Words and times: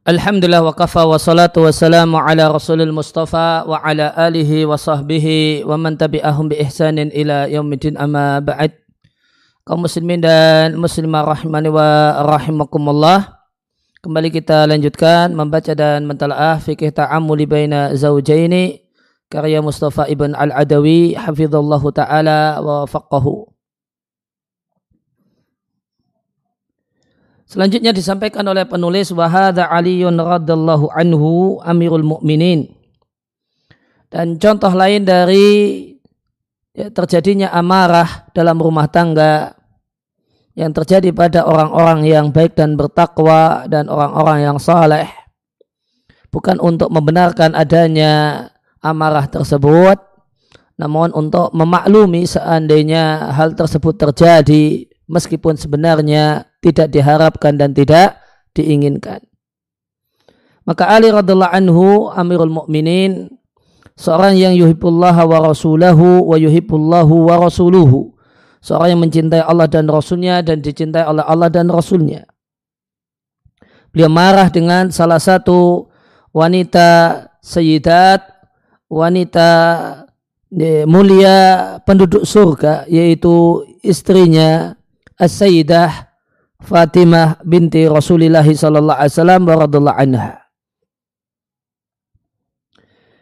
Alhamdulillah 0.00 0.64
wa 0.64 0.72
kafa 0.72 1.04
wa 1.04 1.20
salatu 1.20 1.60
wa 1.60 1.76
salamu 1.76 2.16
ala 2.16 2.48
rasulil 2.48 2.88
mustafa 2.88 3.68
wa 3.68 3.84
ala 3.84 4.16
alihi 4.16 4.64
wa 4.64 4.72
sahbihi 4.80 5.60
wa 5.68 5.76
man 5.76 6.00
tabi'ahum 6.00 6.48
bi 6.48 6.56
ihsanin 6.56 7.12
ila 7.12 7.44
yaumidin 7.44 8.00
amma 8.00 8.40
ba'd. 8.40 8.80
Kaum 9.60 9.84
muslimin 9.84 10.24
dan 10.24 10.80
muslimah 10.80 11.28
rahimani 11.28 11.68
wa 11.68 12.16
rahimakumullah 12.32 13.44
kembali 14.00 14.32
kita 14.40 14.64
lanjutkan 14.72 15.36
membaca 15.36 15.76
dan 15.76 16.08
mentalaah 16.08 16.56
fikih 16.64 16.96
ta'amuli 16.96 17.44
baina 17.44 17.92
zawjaini 17.92 18.80
karya 19.28 19.60
Mustafa 19.60 20.08
ibn 20.08 20.32
al-Adawi 20.32 21.12
hafizallahu 21.12 21.92
ta'ala 21.92 22.56
wa 22.64 22.88
faqahu 22.88 23.49
Selanjutnya 27.50 27.90
disampaikan 27.90 28.46
oleh 28.46 28.62
penulis 28.62 29.10
wahada 29.10 29.66
Aliun 29.66 30.14
radallahu 30.14 30.86
anhu 30.94 31.58
amirul 31.66 32.06
mukminin. 32.06 32.70
Dan 34.06 34.38
contoh 34.38 34.70
lain 34.70 35.02
dari 35.02 35.90
ya, 36.70 36.94
terjadinya 36.94 37.50
amarah 37.50 38.30
dalam 38.30 38.54
rumah 38.54 38.86
tangga 38.86 39.58
yang 40.54 40.70
terjadi 40.70 41.10
pada 41.10 41.42
orang-orang 41.42 42.06
yang 42.06 42.26
baik 42.30 42.54
dan 42.54 42.78
bertakwa 42.78 43.66
dan 43.66 43.90
orang-orang 43.90 44.46
yang 44.46 44.58
saleh 44.58 45.10
bukan 46.34 46.58
untuk 46.58 46.90
membenarkan 46.90 47.54
adanya 47.54 48.46
amarah 48.82 49.30
tersebut 49.30 49.98
namun 50.74 51.14
untuk 51.14 51.54
memaklumi 51.54 52.26
seandainya 52.26 53.30
hal 53.30 53.54
tersebut 53.54 53.94
terjadi 53.94 54.89
meskipun 55.10 55.58
sebenarnya 55.58 56.46
tidak 56.62 56.94
diharapkan 56.94 57.58
dan 57.58 57.74
tidak 57.74 58.22
diinginkan. 58.54 59.26
Maka 60.62 60.86
Ali 60.86 61.10
radhiallahu 61.10 61.50
anhu 61.50 61.86
Amirul 62.14 62.54
Mukminin 62.54 63.26
seorang 63.98 64.38
yang 64.38 64.54
yuhibbullah 64.54 65.18
wa 65.26 65.50
rasulahu 65.50 66.30
wa 66.30 66.36
yuhibbullahu 66.38 67.26
wa 67.26 67.42
rasuluhu. 67.42 68.14
Seorang 68.60 68.92
yang 68.92 69.00
mencintai 69.00 69.40
Allah 69.40 69.72
dan 69.72 69.88
Rasulnya 69.88 70.44
dan 70.44 70.60
dicintai 70.60 71.08
oleh 71.08 71.24
Allah 71.24 71.48
dan 71.48 71.72
Rasulnya. 71.72 72.28
Beliau 73.88 74.12
marah 74.12 74.52
dengan 74.52 74.92
salah 74.92 75.16
satu 75.16 75.88
wanita 76.36 77.24
sayyidat, 77.40 78.20
wanita 78.86 79.48
eh, 80.52 80.84
mulia 80.84 81.80
penduduk 81.88 82.28
surga, 82.28 82.84
yaitu 82.86 83.64
istrinya 83.80 84.76
As-Sayyidah 85.20 86.10
Fatimah 86.60 87.40
binti 87.44 87.84
Rasulullah 87.88 88.44
sallallahu 88.44 88.96
alaihi 88.96 89.12
wasallam 89.16 89.40
wa 89.44 89.54
radhiyallahu 89.64 90.00
anha. 90.00 90.32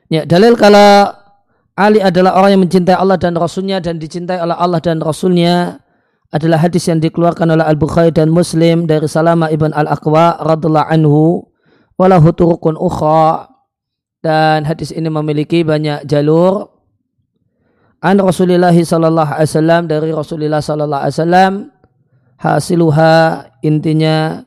Ya, 0.09 0.25
dalil 0.25 0.57
kalau 0.57 1.13
Ali 1.79 2.03
adalah 2.03 2.35
orang 2.35 2.59
yang 2.59 2.63
mencintai 2.67 2.99
Allah 2.99 3.15
dan 3.15 3.39
Rasulnya 3.39 3.79
dan 3.79 4.03
dicintai 4.03 4.43
oleh 4.43 4.57
Allah 4.59 4.83
dan 4.83 4.99
Rasulnya 4.99 5.79
adalah 6.35 6.59
hadis 6.59 6.91
yang 6.91 6.99
dikeluarkan 6.99 7.55
oleh 7.55 7.63
Al-Bukhari 7.63 8.11
dan 8.11 8.35
Muslim 8.35 8.91
dari 8.91 9.07
Salama 9.07 9.47
ibn 9.55 9.71
Al-Aqwa 9.71 10.43
radhiallahu 10.43 10.91
anhu. 10.91 11.47
Walahu 11.95 12.35
turukun 12.35 12.75
ukhra. 12.75 13.47
Dan 14.19 14.67
hadis 14.67 14.91
ini 14.91 15.07
memiliki 15.07 15.63
banyak 15.63 16.03
jalur. 16.11 16.67
An 18.03 18.19
Rasulullah 18.19 18.75
sallallahu 18.75 19.31
alaihi 19.39 19.51
wasallam 19.55 19.83
dari 19.87 20.11
Rasulullah 20.11 20.59
sallallahu 20.59 21.03
alaihi 21.07 21.15
wasallam 21.15 21.53
hasiluha 22.39 23.51
intinya 23.61 24.47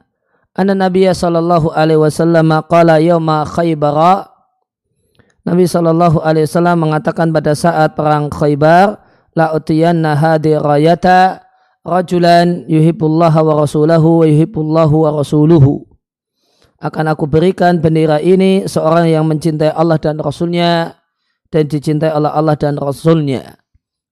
anna 0.56 0.74
Nabi 0.74 1.06
sallallahu 1.12 1.76
alaihi 1.76 2.00
wasallam 2.00 2.50
qala 2.72 2.98
yauma 3.04 3.44
Khaybar. 3.44 4.28
Nabi 5.44 5.66
sallallahu 5.68 6.24
alaihi 6.24 6.48
wasallam 6.48 6.88
mengatakan 6.88 7.30
pada 7.36 7.52
saat 7.52 7.94
perang 7.94 8.32
Khaybar 8.32 8.98
la 9.36 9.52
utiyanna 9.52 10.16
hadi 10.16 10.56
rayata 10.56 11.44
rajulan 11.82 12.64
yuhibbullah 12.70 13.34
wa 13.34 13.54
rasulahu 13.60 14.24
wa 14.24 14.26
yuhibbullahu 14.26 14.96
wa 15.08 15.10
rasuluhu. 15.20 15.88
Akan 16.82 17.06
aku 17.06 17.30
berikan 17.30 17.78
bendera 17.78 18.18
ini 18.18 18.66
seorang 18.66 19.06
yang 19.06 19.30
mencintai 19.30 19.70
Allah 19.70 20.02
dan 20.02 20.18
Rasulnya 20.18 20.98
dan 21.54 21.70
dicintai 21.70 22.10
oleh 22.10 22.34
Allah 22.34 22.58
dan 22.58 22.74
Rasulnya. 22.74 23.62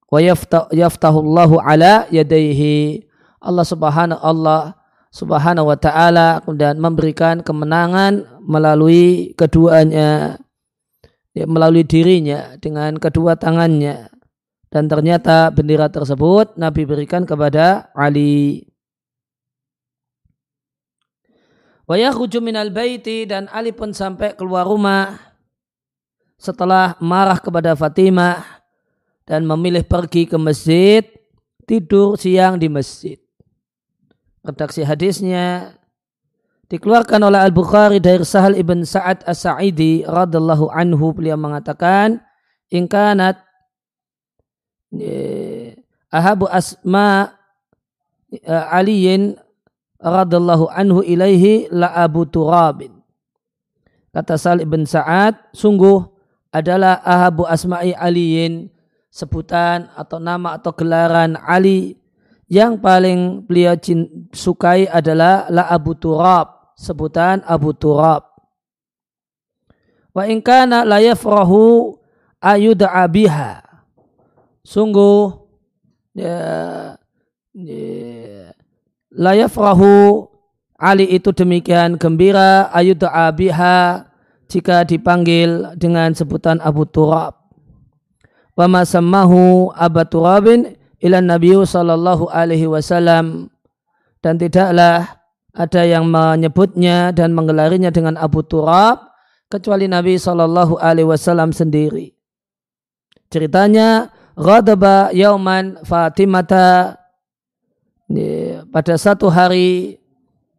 Wa 0.05 0.21
yaftahullahu 0.69 1.57
ala 1.57 2.05
yadaihi 2.13 3.08
Allah 3.39 3.65
Subhanahu 3.65 4.19
Allah 4.19 4.80
Subhanahu 5.09 5.74
wa 5.74 5.77
taala 5.80 6.45
kemudian 6.45 6.77
memberikan 6.77 7.41
kemenangan 7.41 8.30
melalui 8.45 9.33
keduanya 9.33 10.38
ya, 11.33 11.50
melalui 11.50 11.81
dirinya 11.81 12.53
dengan 12.62 12.94
kedua 13.01 13.33
tangannya 13.33 14.13
dan 14.69 14.86
ternyata 14.86 15.50
bendera 15.50 15.89
tersebut 15.89 16.53
Nabi 16.62 16.86
berikan 16.86 17.25
kepada 17.25 17.89
Ali. 17.97 18.69
Wayah 21.89 22.13
minal 22.38 22.69
baiti 22.69 23.25
dan 23.25 23.50
Ali 23.50 23.74
pun 23.74 23.97
sampai 23.97 24.38
keluar 24.38 24.69
rumah 24.69 25.18
setelah 26.38 26.94
marah 27.01 27.42
kepada 27.42 27.74
Fatimah 27.74 28.45
dan 29.25 29.42
memilih 29.42 29.81
pergi 29.81 30.30
ke 30.30 30.38
masjid 30.38 31.01
tidur 31.65 32.13
siang 32.13 32.62
di 32.62 32.69
masjid 32.69 33.18
redaksi 34.49 34.81
hadisnya 34.81 35.77
dikeluarkan 36.69 37.21
oleh 37.21 37.39
Al-Bukhari 37.41 38.01
dari 38.01 38.25
Sahal 38.25 38.57
ibn 38.57 38.85
Sa'ad 38.85 39.25
As-Sa'idi 39.25 40.05
radallahu 40.05 40.69
anhu. 40.73 41.13
Beliau 41.13 41.37
mengatakan 41.37 42.21
ingkanat 42.69 43.41
ahabu 46.09 46.49
asma 46.49 47.37
eh, 48.33 48.65
aliyin 48.73 49.37
radallahu 50.01 50.71
anhu 50.71 51.05
ilaihi 51.05 51.69
la 51.69 51.93
abu 51.93 52.25
turabin. 52.25 52.95
Kata 54.09 54.41
Sahal 54.41 54.65
ibn 54.65 54.89
Sa'ad 54.89 55.37
sungguh 55.53 56.01
adalah 56.49 56.97
ahabu 57.05 57.45
asma'i 57.45 57.93
aliyin 57.93 58.73
sebutan 59.13 59.89
atau 59.93 60.17
nama 60.17 60.57
atau 60.57 60.73
gelaran 60.73 61.37
Ali 61.45 61.98
yang 62.49 62.81
paling 62.81 63.45
beliau 63.45 63.77
sukai 64.33 64.89
adalah 64.89 65.45
la 65.53 65.69
Abu 65.69 65.93
Turab, 65.93 66.73
sebutan 66.73 67.45
Abu 67.45 67.77
Turab. 67.77 68.25
Wa 70.09 70.25
in 70.25 70.41
kana 70.41 70.81
la 70.81 70.97
yafrahu 70.97 71.93
ayud'a 72.41 73.05
biha. 73.05 73.61
Sungguh 74.65 75.29
ya, 76.17 76.97
ya, 77.53 78.49
la 79.13 79.31
yafrahu 79.37 80.25
Ali 80.79 81.11
itu 81.11 81.35
demikian 81.35 81.99
gembira 81.99 82.71
ayud'a 82.71 83.27
biha 83.35 84.07
jika 84.47 84.87
dipanggil 84.87 85.75
dengan 85.75 86.15
sebutan 86.15 86.63
Abu 86.63 86.87
Turab. 86.87 87.35
Wa 88.55 88.63
ma 88.71 88.87
sammahu 88.87 89.75
Abu 89.75 90.01
Turabin 90.07 90.78
ila 90.99 91.23
Nabi 91.23 91.55
sallallahu 91.55 92.27
alaihi 92.31 92.67
wasallam. 92.67 93.47
Dan 94.19 94.35
tidaklah 94.35 95.19
ada 95.55 95.81
yang 95.87 96.05
menyebutnya 96.11 97.15
dan 97.15 97.31
menggelarinya 97.31 97.87
dengan 97.87 98.19
Abu 98.19 98.43
Turab 98.43 99.09
kecuali 99.47 99.87
Nabi 99.87 100.19
sallallahu 100.19 100.75
alaihi 100.77 101.07
wasallam 101.07 101.55
sendiri. 101.55 102.11
Ceritanya 103.31 104.11
ghadaba 104.35 105.15
yauman 105.15 105.79
Fatimata. 105.87 106.99
Pada 108.73 108.97
satu 108.97 109.29
hari 109.29 110.01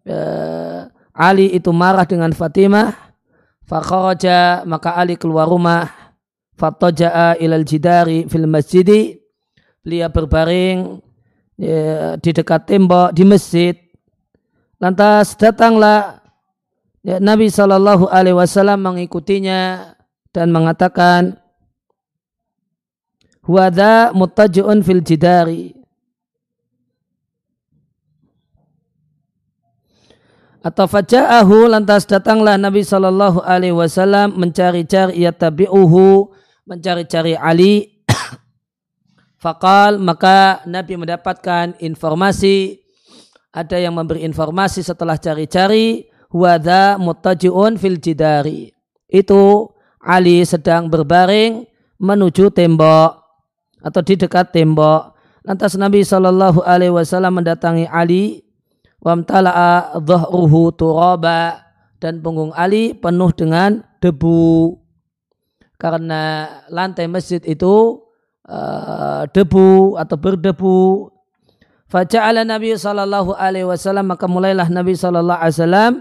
eh, 0.06 0.81
Ali 1.12 1.52
itu 1.52 1.69
marah 1.75 2.08
dengan 2.08 2.32
Fatimah. 2.32 2.96
Fakharaja 3.69 4.64
maka 4.64 4.96
Ali 4.96 5.20
keluar 5.20 5.50
rumah. 5.50 5.84
Fataja'a 6.56 7.37
ilal 7.40 7.64
jidari 7.64 8.25
fil 8.28 8.48
masjidi 8.48 9.19
beliau 9.81 10.09
berbaring 10.12 11.00
ya, 11.56 12.17
di 12.21 12.31
dekat 12.32 12.69
tembok 12.69 13.12
di 13.17 13.25
masjid. 13.25 13.75
Lantas 14.81 15.37
datanglah 15.37 16.25
ya, 17.05 17.21
Nabi 17.21 17.53
Shallallahu 17.53 18.09
Alaihi 18.09 18.37
Wasallam 18.37 18.81
mengikutinya 18.81 19.93
dan 20.32 20.49
mengatakan, 20.55 21.37
Wada 23.50 24.15
mutajuun 24.15 24.85
fil 24.85 25.03
jidari. 25.03 25.75
Atau 30.61 30.85
faja'ahu 30.85 31.73
lantas 31.73 32.05
datanglah 32.05 32.61
Nabi 32.61 32.85
Shallallahu 32.85 33.41
Alaihi 33.41 33.73
Wasallam 33.73 34.37
mencari-cari 34.37 35.17
ia 35.17 35.33
tabi'uhu 35.33 36.37
mencari-cari 36.69 37.33
Ali 37.33 38.00
Fakal 39.40 39.96
maka 39.96 40.60
Nabi 40.69 41.00
mendapatkan 41.00 41.73
informasi 41.80 42.76
ada 43.50 43.80
yang 43.80 43.97
memberi 43.97 44.20
informasi 44.23 44.85
setelah 44.85 45.16
cari-cari 45.16 46.12
huwadha 46.28 47.00
muttaji'un 47.00 47.80
fil 47.80 47.97
jidari. 47.97 48.68
Itu 49.09 49.73
Ali 49.97 50.44
sedang 50.44 50.92
berbaring 50.92 51.64
menuju 51.97 52.52
tembok 52.52 53.16
atau 53.80 54.00
di 54.04 54.14
dekat 54.20 54.52
tembok. 54.52 55.16
Lantas 55.40 55.73
Nabi 55.80 56.04
Shallallahu 56.04 56.61
Alaihi 56.61 56.92
Wasallam 56.92 57.40
mendatangi 57.40 57.88
Ali, 57.88 58.44
wamtala'a 59.00 59.97
dhahruhu 60.04 60.68
turaba 60.76 61.64
dan 61.97 62.20
punggung 62.20 62.52
Ali 62.52 62.92
penuh 62.92 63.32
dengan 63.32 63.80
debu 64.04 64.76
karena 65.80 66.49
lantai 66.68 67.09
masjid 67.09 67.40
itu 67.49 68.04
uh, 68.50 69.23
debu 69.30 69.95
atau 69.95 70.16
berdebu. 70.19 71.09
Faja'ala 71.90 72.42
Nabi 72.42 72.75
Shallallahu 72.75 73.35
Alaihi 73.35 73.66
Wasallam 73.66 74.14
maka 74.14 74.26
mulailah 74.26 74.66
Nabi 74.71 74.95
Shallallahu 74.99 75.38
Alaihi 75.38 75.57
Wasallam 75.59 75.92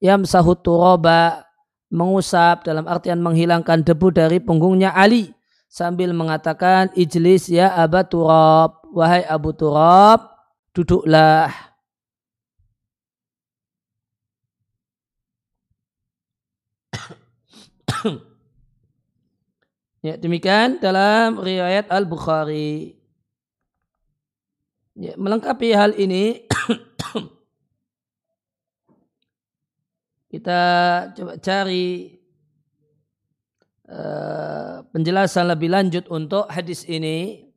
yang 0.00 0.20
sahut 0.24 0.60
turaba 0.60 1.48
mengusap 1.88 2.68
dalam 2.68 2.84
artian 2.84 3.20
menghilangkan 3.20 3.80
debu 3.80 4.12
dari 4.12 4.44
punggungnya 4.44 4.92
Ali 4.92 5.32
sambil 5.68 6.12
mengatakan 6.12 6.92
ijlis 6.96 7.48
ya 7.48 7.72
Aba 7.76 8.04
Turab 8.04 8.84
wahai 8.92 9.24
Abu 9.24 9.56
Turab 9.56 10.32
duduklah 10.76 11.67
ya 20.08 20.16
demikian 20.16 20.80
dalam 20.80 21.36
riwayat 21.36 21.92
Al 21.92 22.08
Bukhari 22.08 22.96
ya, 24.96 25.12
melengkapi 25.20 25.68
hal 25.76 25.92
ini 26.00 26.48
kita 30.32 30.60
coba 31.12 31.36
cari 31.40 32.16
uh, 33.88 34.84
penjelasan 34.92 35.48
lebih 35.48 35.72
lanjut 35.72 36.04
untuk 36.12 36.44
hadis 36.52 36.84
ini. 36.84 37.48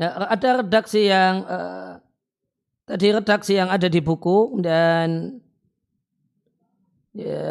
Nah, 0.00 0.28
ada 0.28 0.64
redaksi 0.66 1.06
yang 1.06 1.46
uh, 1.46 2.02
tadi 2.84 3.14
redaksi 3.14 3.54
yang 3.54 3.70
ada 3.70 3.86
di 3.86 4.02
buku 4.02 4.58
dan 4.58 5.38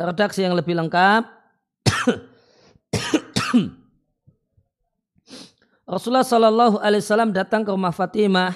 redaksi 0.10 0.42
yang 0.42 0.58
lebih 0.58 0.74
lengkap. 0.74 1.24
Rasulullah 5.92 6.24
Shallallahu 6.24 6.80
Alaihi 6.80 7.04
Wasallam 7.04 7.36
datang 7.36 7.68
ke 7.68 7.72
rumah 7.76 7.92
Fatimah 7.92 8.56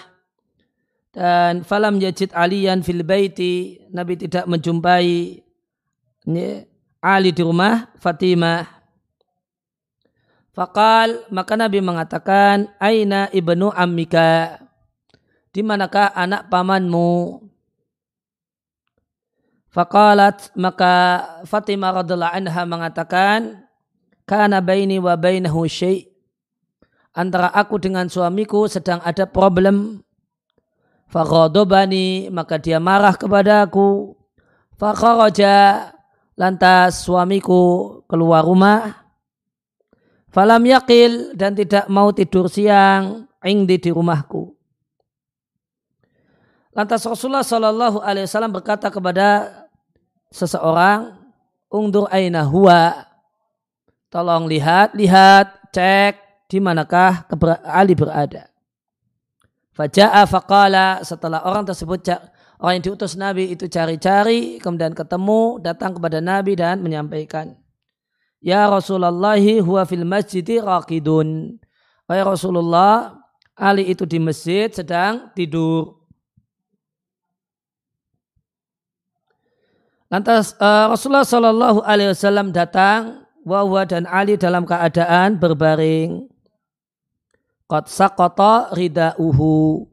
dan 1.12 1.68
falam 1.68 2.00
yajid 2.00 2.32
aliyan 2.34 2.82
fil 2.82 3.04
baiti. 3.06 3.84
Nabi 3.92 4.18
tidak 4.18 4.48
menjumpai 4.50 5.44
Ali 7.06 7.30
di 7.30 7.42
rumah 7.46 7.94
Fatimah. 8.02 8.66
Fakal 10.56 11.28
maka 11.30 11.54
Nabi 11.60 11.84
mengatakan 11.84 12.72
Aina 12.82 13.30
ibnu 13.30 13.70
ammika? 13.76 14.64
Di 15.52 15.62
manakah 15.64 16.12
anak 16.16 16.48
pamanmu 16.52 17.45
Fakalat 19.76 20.56
maka 20.56 21.20
Fatimah 21.44 22.00
radhiallahu 22.00 22.32
anha 22.32 22.64
mengatakan 22.64 23.68
kana 24.24 24.64
baini 24.64 25.04
wa 25.04 25.20
bainahu 25.20 25.68
syai' 25.68 26.08
antara 27.12 27.52
aku 27.52 27.76
dengan 27.84 28.08
suamiku 28.08 28.72
sedang 28.72 29.04
ada 29.04 29.28
problem 29.28 30.00
Faghadobani 31.06 32.28
maka 32.34 32.58
dia 32.58 32.82
marah 32.82 33.14
kepada 33.16 33.64
aku. 33.64 34.18
Fakharaja 34.76 35.88
lantas 36.36 37.08
suamiku 37.08 38.04
keluar 38.12 38.44
rumah. 38.44 39.08
Falam 40.34 40.60
yakil 40.68 41.32
dan 41.38 41.56
tidak 41.56 41.88
mau 41.88 42.12
tidur 42.12 42.52
siang 42.52 43.32
ingdi 43.40 43.80
di 43.80 43.88
rumahku. 43.96 44.52
Lantas 46.76 47.08
Rasulullah 47.08 47.48
Shallallahu 47.48 48.04
Alaihi 48.04 48.28
Wasallam 48.28 48.52
berkata 48.52 48.92
kepada 48.92 49.64
seseorang, 50.36 51.16
ungdur 51.72 52.12
aina 52.12 52.44
huwa, 52.44 53.08
tolong 54.12 54.52
lihat, 54.52 54.92
lihat, 54.92 55.72
cek 55.72 56.20
di 56.52 56.60
manakah 56.60 57.24
Ali 57.64 57.96
berada. 57.96 58.52
Faja'a 59.72 60.28
faqala 60.28 61.04
setelah 61.04 61.48
orang 61.48 61.64
tersebut 61.64 62.04
orang 62.60 62.80
yang 62.80 62.84
diutus 62.84 63.16
Nabi 63.20 63.52
itu 63.52 63.68
cari-cari 63.68 64.60
kemudian 64.60 64.96
ketemu 64.96 65.60
datang 65.60 66.00
kepada 66.00 66.24
Nabi 66.24 66.56
dan 66.56 66.80
menyampaikan 66.80 67.60
Ya 68.46 68.70
Rasulullah 68.70 69.42
huwa 69.42 69.90
fil 69.90 70.06
masjidi 70.06 70.62
raqidun. 70.62 71.58
Wahai 72.06 72.22
Rasulullah, 72.22 73.18
Ali 73.58 73.90
itu 73.90 74.06
di 74.06 74.22
masjid 74.22 74.70
sedang 74.70 75.34
tidur. 75.34 75.95
Lantas 80.06 80.54
uh, 80.62 80.94
Rasulullah 80.94 81.26
Shallallahu 81.26 81.80
Alaihi 81.82 82.14
Wasallam 82.14 82.54
datang, 82.54 83.26
wahwa 83.42 83.86
dan 83.90 84.06
Ali 84.06 84.38
dalam 84.38 84.66
keadaan 84.66 85.42
berbaring. 85.42 86.30
Qad 87.66 87.90
saqata 87.90 88.70
ridauhu. 88.78 89.90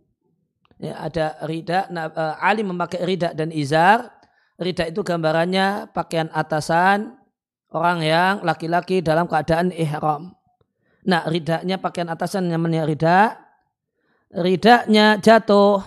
Ya, 0.82 0.98
ada 0.98 1.38
rida, 1.46 1.86
nah, 1.88 2.10
uh, 2.12 2.36
Ali 2.42 2.60
memakai 2.66 3.00
rida 3.06 3.32
dan 3.32 3.48
izar. 3.54 4.10
Rida 4.60 4.90
itu 4.90 5.00
gambarannya 5.00 5.94
pakaian 5.96 6.28
atasan 6.28 7.16
orang 7.72 8.04
yang 8.04 8.34
laki-laki 8.44 9.00
dalam 9.00 9.24
keadaan 9.24 9.72
ihram. 9.72 10.36
Nah, 11.08 11.24
ridanya 11.26 11.80
pakaian 11.80 12.12
atasan 12.12 12.52
namanya 12.52 12.84
rida. 12.84 13.40
Ridanya 14.32 15.16
jatuh 15.18 15.80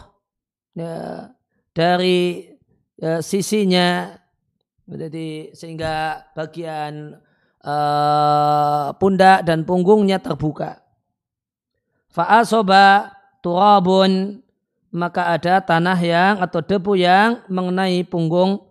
ya, 0.74 1.30
dari 1.78 2.55
ya, 3.00 3.24
sisinya 3.24 4.20
jadi 4.86 5.52
sehingga 5.58 6.26
bagian 6.38 7.18
uh, 7.66 8.94
pundak 9.02 9.44
dan 9.48 9.66
punggungnya 9.66 10.22
terbuka 10.22 10.86
fa'asoba 12.16 13.12
turabun 13.44 14.40
maka 14.96 15.36
ada 15.36 15.60
tanah 15.60 16.00
yang 16.00 16.40
atau 16.40 16.64
debu 16.64 16.96
yang 16.96 17.44
mengenai 17.52 18.08
punggung 18.08 18.64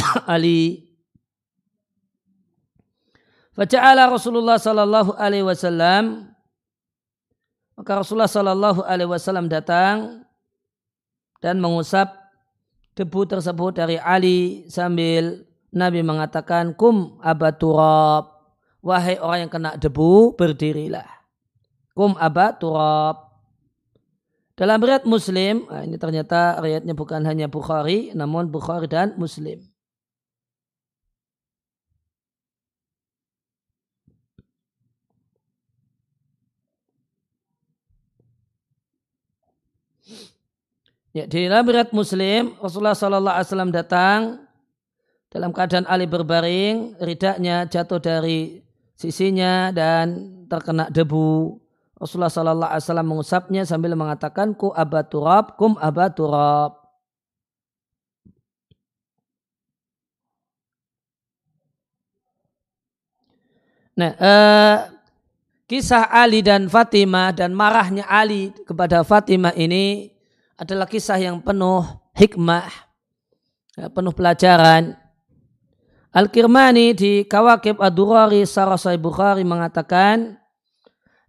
Ali. 0.24 0.88
Faja'ala 3.52 4.08
Rasulullah 4.08 4.56
sallallahu 4.56 5.12
alaihi 5.20 5.44
wasallam 5.44 6.32
maka 7.76 8.00
Rasulullah 8.00 8.30
sallallahu 8.30 8.80
alaihi 8.88 9.10
wasallam 9.12 9.46
datang 9.46 10.24
dan 11.44 11.60
mengusap 11.60 12.10
debu 12.98 13.30
tersebut 13.30 13.78
dari 13.78 13.94
Ali 14.02 14.66
sambil 14.66 15.46
Nabi 15.70 16.02
mengatakan 16.02 16.74
kum 16.74 17.22
abaturab 17.22 18.34
wahai 18.82 19.22
orang 19.22 19.46
yang 19.46 19.52
kena 19.54 19.70
debu 19.78 20.34
berdirilah 20.34 21.18
kum 21.98 22.14
aba 22.14 22.54
turab. 22.54 23.26
Dalam 24.54 24.78
riwayat 24.82 25.02
Muslim, 25.06 25.66
nah 25.66 25.82
ini 25.82 25.98
ternyata 25.98 26.58
riwayatnya 26.62 26.94
bukan 26.94 27.22
hanya 27.26 27.50
Bukhari, 27.50 28.14
namun 28.14 28.50
Bukhari 28.50 28.86
dan 28.86 29.14
Muslim. 29.18 29.62
Ya, 41.18 41.26
di 41.26 41.50
dalam 41.50 41.66
Muslim, 41.90 42.54
Rasulullah 42.62 42.94
Wasallam 42.94 43.74
datang 43.74 44.38
dalam 45.34 45.50
keadaan 45.50 45.82
Ali 45.90 46.06
berbaring, 46.06 46.94
ridaknya 47.02 47.66
jatuh 47.66 47.98
dari 47.98 48.62
sisinya 48.94 49.74
dan 49.74 50.46
terkena 50.46 50.86
debu. 50.86 51.58
Rasulullah 51.98 52.30
Wasallam 52.30 53.10
mengusapnya 53.10 53.66
sambil 53.66 53.98
mengatakan 53.98 54.54
ku 54.54 54.70
abaturab 54.70 55.58
kum 55.58 55.74
abaturab. 55.82 56.78
Nah, 63.98 64.14
eh, 64.14 64.76
kisah 65.66 66.14
Ali 66.14 66.46
dan 66.46 66.70
Fatimah 66.70 67.34
dan 67.34 67.58
marahnya 67.58 68.06
Ali 68.06 68.54
kepada 68.62 69.02
Fatimah 69.02 69.58
ini 69.58 70.14
adalah 70.58 70.90
kisah 70.90 71.22
yang 71.22 71.38
penuh 71.38 71.86
hikmah, 72.18 72.66
ya, 73.78 73.86
penuh 73.88 74.10
pelajaran. 74.10 74.98
Al-Kirmani 76.10 76.98
di 76.98 77.22
Kawakib 77.22 77.78
Ad-Durari 77.78 78.42
Sarasai 78.42 78.98
Bukhari 78.98 79.46
mengatakan, 79.46 80.34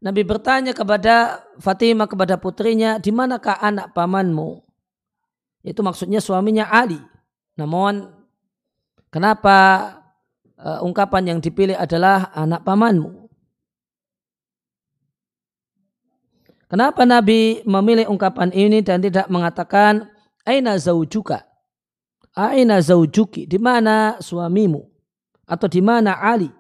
Nabi 0.02 0.26
bertanya 0.26 0.74
kepada 0.74 1.46
Fatimah 1.62 2.10
kepada 2.10 2.42
putrinya, 2.42 2.98
di 2.98 3.14
manakah 3.14 3.62
anak 3.62 3.94
pamanmu? 3.94 4.66
Itu 5.62 5.86
maksudnya 5.86 6.24
suaminya 6.24 6.72
Ali. 6.72 6.98
Namun 7.60 8.08
kenapa 9.14 9.58
uh, 10.58 10.80
ungkapan 10.82 11.36
yang 11.36 11.40
dipilih 11.44 11.78
adalah 11.78 12.34
anak 12.34 12.66
pamanmu? 12.66 13.29
Kenapa 16.70 17.02
Nabi 17.02 17.66
memilih 17.66 18.06
ungkapan 18.14 18.54
ini 18.54 18.86
dan 18.86 19.02
tidak 19.02 19.26
mengatakan 19.26 20.06
aina 20.46 20.78
zaujuka? 20.78 21.42
Aina 22.38 22.78
zaujuki? 22.78 23.50
Di 23.50 23.58
mana 23.58 24.22
suamimu? 24.22 24.86
Atau 25.50 25.66
di 25.66 25.82
mana 25.82 26.14
Ali? 26.22 26.54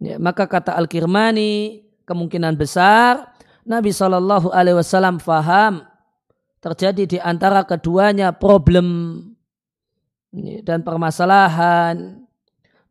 Ya, 0.00 0.16
maka 0.16 0.48
kata 0.48 0.72
Al-Kirmani 0.80 1.84
kemungkinan 2.08 2.56
besar 2.56 3.36
Nabi 3.68 3.92
Shallallahu 3.92 4.52
Alaihi 4.52 4.80
Wasallam 4.80 5.20
faham 5.20 5.84
terjadi 6.60 7.04
di 7.04 7.18
antara 7.20 7.64
keduanya 7.64 8.32
problem 8.32 9.20
dan 10.64 10.80
permasalahan 10.84 12.20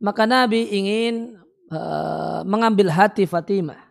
maka 0.02 0.26
Nabi 0.26 0.70
ingin 0.74 1.38
uh, 1.70 2.42
mengambil 2.42 2.90
hati 2.90 3.26
Fatimah 3.30 3.83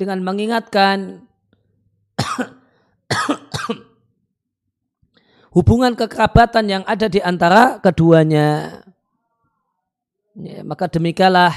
dengan 0.00 0.24
mengingatkan 0.24 1.28
hubungan 5.52 5.92
kekerabatan 5.92 6.64
yang 6.64 6.84
ada 6.88 7.04
di 7.12 7.20
antara 7.20 7.76
keduanya. 7.84 8.80
Ya, 10.40 10.64
maka 10.64 10.88
demikianlah 10.88 11.52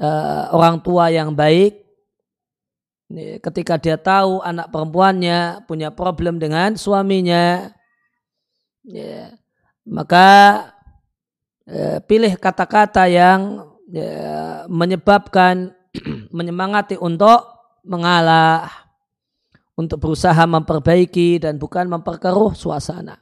uh, 0.00 0.50
orang 0.50 0.82
tua 0.82 1.12
yang 1.12 1.36
baik 1.36 1.84
ya, 3.12 3.38
ketika 3.38 3.78
dia 3.78 4.00
tahu 4.00 4.40
anak 4.42 4.72
perempuannya 4.72 5.62
punya 5.68 5.92
problem 5.94 6.40
dengan 6.40 6.74
suaminya, 6.74 7.70
ya, 8.82 9.36
maka 9.84 10.28
uh, 11.68 12.00
pilih 12.08 12.34
kata-kata 12.40 13.04
yang 13.06 13.68
ya, 13.92 14.64
menyebabkan 14.66 15.76
menyemangati 16.34 16.98
untuk 16.98 17.46
mengalah, 17.86 18.66
untuk 19.78 20.02
berusaha 20.02 20.42
memperbaiki 20.42 21.38
dan 21.38 21.62
bukan 21.62 21.86
memperkeruh 21.86 22.58
suasana. 22.58 23.14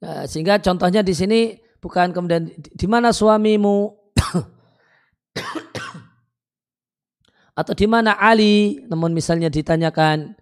Nah, 0.00 0.24
sehingga 0.24 0.56
contohnya 0.62 1.02
di 1.02 1.12
sini 1.12 1.58
bukan 1.82 2.14
kemudian 2.14 2.48
di 2.56 2.86
mana 2.88 3.12
suamimu 3.12 3.92
atau 7.60 7.74
di 7.74 7.86
mana 7.90 8.16
Ali, 8.16 8.80
namun 8.86 9.12
misalnya 9.12 9.52
ditanyakan 9.52 10.38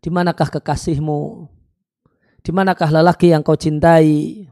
di 0.00 0.08
manakah 0.08 0.48
kekasihmu, 0.48 1.44
di 2.40 2.50
manakah 2.54 2.88
lelaki 2.88 3.34
yang 3.34 3.44
kau 3.44 3.58
cintai, 3.58 4.48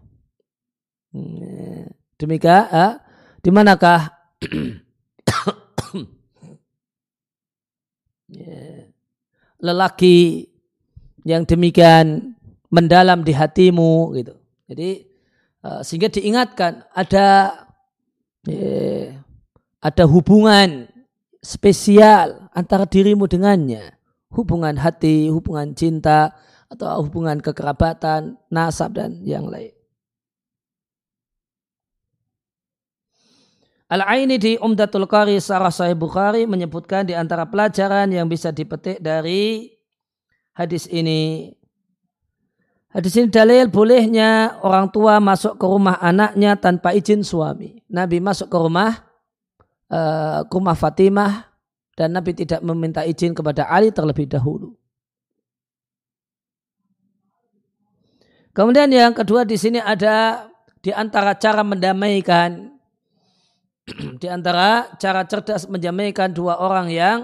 hmm, 1.14 1.88
demikian, 2.20 2.68
eh, 2.68 3.00
di 3.40 3.48
manakah 3.48 4.12
Ya. 8.29 8.29
Lelaki 9.60 10.48
yang 11.24 11.44
demikian 11.44 12.36
mendalam 12.72 13.20
di 13.26 13.32
hatimu 13.34 14.16
gitu. 14.16 14.34
Jadi 14.70 14.90
uh, 15.66 15.80
sehingga 15.82 16.08
diingatkan 16.08 16.86
ada 16.94 17.28
ya, 18.46 19.18
ada 19.82 20.04
hubungan 20.06 20.88
spesial 21.40 22.48
antara 22.52 22.84
dirimu 22.84 23.26
dengannya, 23.26 23.96
hubungan 24.32 24.76
hati, 24.76 25.32
hubungan 25.32 25.72
cinta 25.72 26.36
atau 26.70 27.02
hubungan 27.02 27.42
kekerabatan, 27.42 28.38
nasab 28.52 28.94
dan 28.94 29.24
yang 29.26 29.48
lain. 29.50 29.74
Al-Aini 33.90 34.38
di 34.38 34.54
Umdatul 34.54 35.10
Qari 35.10 35.42
Sarah 35.42 35.74
Sahih 35.74 35.98
Bukhari 35.98 36.46
menyebutkan 36.46 37.02
di 37.02 37.10
antara 37.10 37.42
pelajaran 37.50 38.06
yang 38.14 38.30
bisa 38.30 38.54
dipetik 38.54 39.02
dari 39.02 39.66
hadis 40.54 40.86
ini. 40.86 41.50
Hadis 42.94 43.18
ini 43.18 43.26
dalil 43.34 43.66
bolehnya 43.66 44.62
orang 44.62 44.94
tua 44.94 45.18
masuk 45.18 45.58
ke 45.58 45.66
rumah 45.66 45.98
anaknya 45.98 46.54
tanpa 46.54 46.94
izin 46.94 47.26
suami. 47.26 47.82
Nabi 47.90 48.22
masuk 48.22 48.46
ke 48.46 48.58
rumah 48.62 48.94
uh, 49.90 50.46
ke 50.46 50.54
rumah 50.54 50.78
Fatimah 50.78 51.50
dan 51.98 52.14
Nabi 52.14 52.30
tidak 52.38 52.62
meminta 52.62 53.02
izin 53.02 53.34
kepada 53.34 53.66
Ali 53.66 53.90
terlebih 53.90 54.30
dahulu. 54.30 54.78
Kemudian 58.54 58.90
yang 58.90 59.14
kedua 59.14 59.42
di 59.42 59.58
sini 59.58 59.82
ada 59.82 60.46
di 60.78 60.94
antara 60.94 61.34
cara 61.34 61.66
mendamaikan 61.66 62.69
di 63.94 64.28
antara 64.30 64.92
cara 64.96 65.24
cerdas 65.26 65.66
menjamaikan 65.66 66.30
dua 66.30 66.58
orang 66.60 66.88
yang 66.90 67.18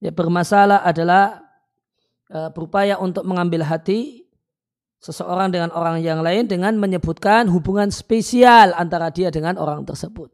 ya, 0.00 0.10
bermasalah 0.10 0.82
adalah 0.82 1.44
uh, 2.32 2.48
berupaya 2.50 2.96
untuk 2.96 3.26
mengambil 3.28 3.66
hati 3.66 4.24
seseorang 5.00 5.48
dengan 5.48 5.72
orang 5.72 6.04
yang 6.04 6.20
lain 6.20 6.44
dengan 6.44 6.76
menyebutkan 6.76 7.48
hubungan 7.48 7.88
spesial 7.88 8.76
antara 8.76 9.08
dia 9.08 9.32
dengan 9.32 9.56
orang 9.56 9.84
tersebut. 9.88 10.28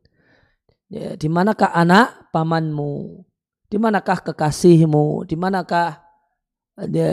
Ya, 0.90 1.14
di 1.18 1.26
manakah 1.30 1.70
anak 1.74 2.30
pamanmu? 2.30 3.22
Di 3.66 3.78
manakah 3.78 4.22
kekasihmu? 4.22 5.26
Di 5.26 5.34
manakah 5.34 5.98
ya, 6.90 7.10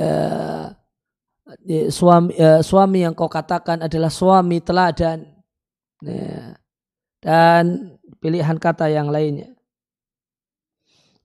ya, 1.65 1.81
suami 1.89 2.33
ya, 2.37 2.61
suami 2.61 3.05
yang 3.05 3.17
kau 3.17 3.29
katakan 3.29 3.85
adalah 3.85 4.13
suami 4.13 4.61
teladan? 4.61 5.25
Ya. 6.01 6.57
Dan 7.23 7.92
pilihan 8.23 8.55
kata 8.55 8.87
yang 8.87 9.11
lainnya. 9.11 9.51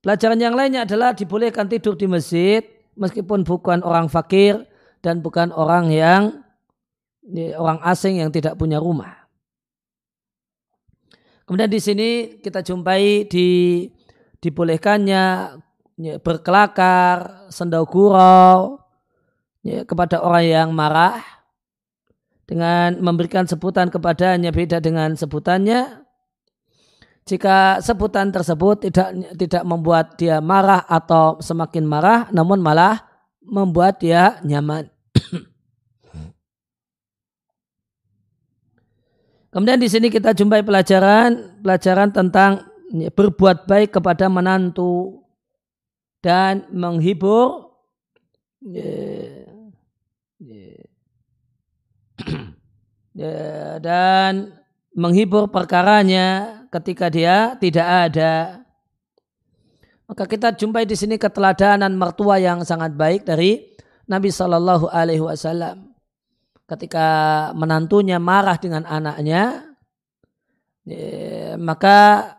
Pelajaran 0.03 0.39
yang 0.43 0.59
lainnya 0.59 0.83
adalah 0.83 1.15
dibolehkan 1.15 1.71
tidur 1.71 1.95
di 1.95 2.11
masjid 2.11 2.67
meskipun 2.99 3.47
bukan 3.47 3.87
orang 3.87 4.11
fakir 4.11 4.67
dan 4.99 5.23
bukan 5.23 5.55
orang 5.55 5.95
yang 5.95 6.43
orang 7.55 7.79
asing 7.87 8.19
yang 8.19 8.35
tidak 8.35 8.59
punya 8.59 8.83
rumah. 8.83 9.15
Kemudian 11.47 11.71
di 11.71 11.81
sini 11.81 12.11
kita 12.43 12.61
jumpai 12.61 13.25
di 13.31 13.49
dibolehkannya 14.39 15.25
ya, 15.99 16.15
berkelakar, 16.23 17.49
sendau 17.51 17.89
gurau 17.89 18.79
ya, 19.65 19.83
kepada 19.83 20.23
orang 20.23 20.45
yang 20.47 20.69
marah 20.71 21.19
dengan 22.49 22.97
memberikan 23.03 23.45
sebutan 23.45 23.93
kepadanya 23.93 24.55
beda 24.55 24.81
dengan 24.81 25.13
sebutannya 25.19 26.08
jika 27.29 27.85
sebutan 27.85 28.33
tersebut 28.33 28.89
tidak 28.89 29.13
tidak 29.37 29.61
membuat 29.69 30.17
dia 30.17 30.41
marah 30.41 30.81
atau 30.89 31.37
semakin 31.45 31.85
marah, 31.85 32.25
namun 32.33 32.57
malah 32.57 33.05
membuat 33.45 34.01
dia 34.01 34.41
nyaman. 34.41 34.89
Kemudian 39.53 39.77
di 39.77 39.93
sini 39.93 40.09
kita 40.09 40.33
jumpai 40.33 40.65
pelajaran 40.65 41.61
pelajaran 41.61 42.17
tentang 42.17 42.65
berbuat 42.89 43.69
baik 43.69 44.01
kepada 44.01 44.33
menantu 44.33 45.21
dan 46.25 46.65
menghibur 46.73 47.77
dan 53.85 54.57
menghibur 54.97 55.53
perkaranya 55.53 56.58
ketika 56.69 57.09
dia 57.09 57.57
tidak 57.61 57.89
ada. 58.11 58.65
Maka 60.09 60.25
kita 60.25 60.57
jumpai 60.57 60.89
di 60.89 60.97
sini 60.97 61.21
keteladanan 61.21 61.93
mertua 61.93 62.41
yang 62.41 62.65
sangat 62.65 62.97
baik 62.97 63.29
dari 63.29 63.77
Nabi 64.09 64.33
Shallallahu 64.33 64.89
Alaihi 64.89 65.21
Wasallam. 65.21 65.93
Ketika 66.69 67.09
menantunya 67.53 68.17
marah 68.17 68.57
dengan 68.57 68.89
anaknya, 68.89 69.69
ya, 70.85 71.57
maka 71.61 71.97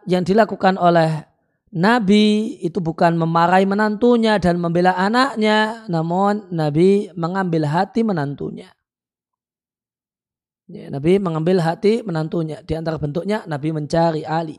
yang 0.09 0.25
dilakukan 0.25 0.77
oleh 0.81 1.29
Nabi 1.69 2.57
itu 2.65 2.81
bukan 2.81 3.13
memarahi 3.13 3.69
menantunya 3.69 4.41
dan 4.41 4.57
membela 4.57 4.97
anaknya, 4.97 5.85
namun 5.85 6.49
Nabi 6.49 7.13
mengambil 7.13 7.69
hati 7.69 8.01
menantunya. 8.01 8.73
Ya, 10.69 10.85
Nabi 10.93 11.17
mengambil 11.17 11.57
hati 11.65 12.05
menantunya. 12.05 12.61
Di 12.61 12.77
antara 12.77 13.01
bentuknya 13.01 13.41
Nabi 13.49 13.73
mencari 13.73 14.21
Ali. 14.21 14.53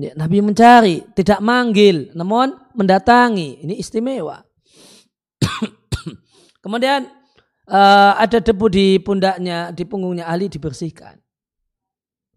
Ya, 0.00 0.16
Nabi 0.16 0.40
mencari, 0.40 1.04
tidak 1.12 1.44
manggil, 1.44 2.08
namun 2.16 2.56
mendatangi. 2.72 3.60
Ini 3.68 3.76
istimewa. 3.76 4.40
Kemudian 6.64 7.12
uh, 7.68 8.12
ada 8.16 8.40
debu 8.40 8.72
di 8.72 8.96
pundaknya, 9.04 9.68
di 9.68 9.84
punggungnya 9.84 10.24
Ali 10.24 10.48
dibersihkan. 10.48 11.20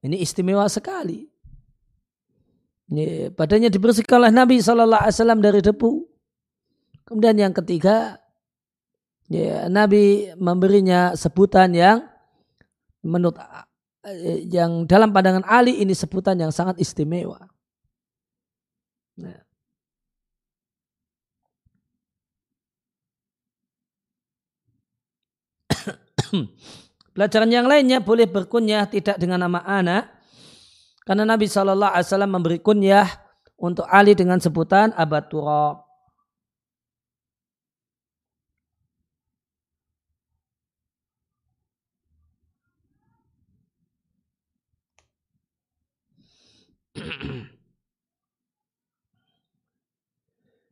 Ini 0.03 0.19
istimewa 0.19 0.67
sekali. 0.67 1.31
Ya, 2.91 3.31
badannya 3.31 3.71
dibersihkan 3.71 4.19
oleh 4.19 4.33
Nabi 4.35 4.59
Wasallam 4.59 5.39
dari 5.39 5.63
debu. 5.63 6.11
Kemudian 7.07 7.39
yang 7.39 7.55
ketiga, 7.55 8.19
ya, 9.31 9.71
Nabi 9.71 10.35
memberinya 10.35 11.15
sebutan 11.15 11.71
yang 11.71 12.03
menurut 12.99 13.39
eh, 14.03 14.43
yang 14.51 14.83
dalam 14.83 15.15
pandangan 15.15 15.47
Ali 15.47 15.79
ini 15.79 15.95
sebutan 15.95 16.35
yang 16.35 16.51
sangat 16.51 16.75
istimewa. 16.77 17.47
Nah. 19.17 19.39
Pelajaran 27.15 27.51
yang 27.51 27.67
lainnya 27.67 27.99
boleh 27.99 28.27
berkunyah 28.27 28.87
tidak 28.87 29.19
dengan 29.19 29.43
nama 29.47 29.63
anak 29.67 30.07
karena 31.03 31.27
Nabi 31.27 31.49
Shallallahu 31.49 31.91
Alaihi 31.91 32.07
Wasallam 32.07 32.31
memberi 32.31 32.59
kunyah 32.61 33.09
untuk 33.59 33.85
Ali 33.89 34.15
dengan 34.15 34.39
sebutan 34.39 34.93
Abad 34.95 35.27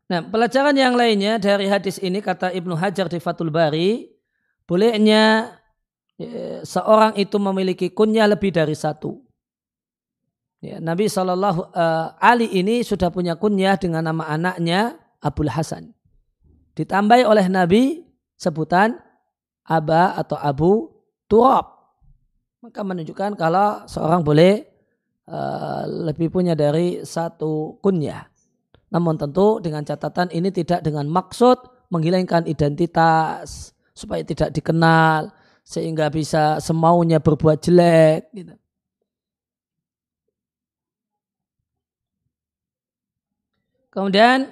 Nah, 0.10 0.26
pelajaran 0.26 0.74
yang 0.74 0.98
lainnya 0.98 1.38
dari 1.38 1.70
hadis 1.70 2.02
ini 2.02 2.18
kata 2.18 2.50
Ibnu 2.50 2.74
Hajar 2.74 3.06
di 3.06 3.22
Fathul 3.22 3.54
Bari, 3.54 4.10
bolehnya 4.66 5.54
ya, 6.18 6.66
seorang 6.66 7.14
itu 7.14 7.38
memiliki 7.38 7.94
kunyah 7.94 8.26
lebih 8.26 8.50
dari 8.50 8.74
satu. 8.74 9.22
Ya, 10.66 10.82
Nabi 10.82 11.08
Shallallahu 11.08 11.72
uh, 11.72 12.18
Ali 12.20 12.50
ini 12.58 12.82
sudah 12.82 13.14
punya 13.14 13.38
kunyah 13.38 13.78
dengan 13.78 14.10
nama 14.10 14.28
anaknya 14.28 14.98
Abdul 15.22 15.54
Hasan. 15.54 15.94
Ditambahi 16.74 17.24
oleh 17.24 17.46
Nabi 17.48 18.04
sebutan 18.34 18.98
Aba 19.70 20.18
atau 20.18 20.36
Abu 20.42 20.72
Turab. 21.30 21.70
Maka 22.66 22.82
menunjukkan 22.82 23.38
kalau 23.38 23.86
seorang 23.86 24.26
boleh 24.26 24.66
uh, 25.30 25.86
lebih 26.12 26.34
punya 26.34 26.58
dari 26.58 27.06
satu 27.06 27.78
kunyah. 27.80 28.28
Namun 28.90 29.16
tentu 29.22 29.62
dengan 29.62 29.86
catatan 29.86 30.34
ini 30.34 30.50
tidak 30.50 30.82
dengan 30.82 31.06
maksud 31.06 31.90
menghilangkan 31.94 32.50
identitas 32.50 33.74
supaya 33.94 34.26
tidak 34.26 34.50
dikenal 34.54 35.30
sehingga 35.62 36.10
bisa 36.10 36.58
semaunya 36.58 37.22
berbuat 37.22 37.62
jelek. 37.62 38.34
Gitu. 38.34 38.54
Kemudian 43.90 44.50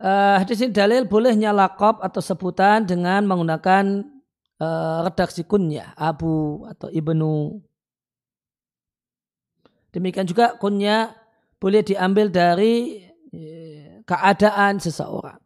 uh, 0.00 0.36
hadis 0.40 0.60
ini 0.60 0.72
dalil 0.72 1.08
bolehnya 1.08 1.52
lakop 1.52 2.00
atau 2.04 2.20
sebutan 2.20 2.84
dengan 2.84 3.24
menggunakan 3.24 4.04
uh, 4.60 5.04
redaksi 5.04 5.44
kunyah 5.44 5.96
Abu 5.96 6.64
atau 6.68 6.88
Ibnu. 6.92 7.60
Demikian 9.90 10.28
juga 10.28 10.54
kunyah 10.60 11.12
boleh 11.58 11.82
diambil 11.82 12.30
dari 12.30 13.04
keadaan 14.04 14.82
seseorang. 14.82 15.38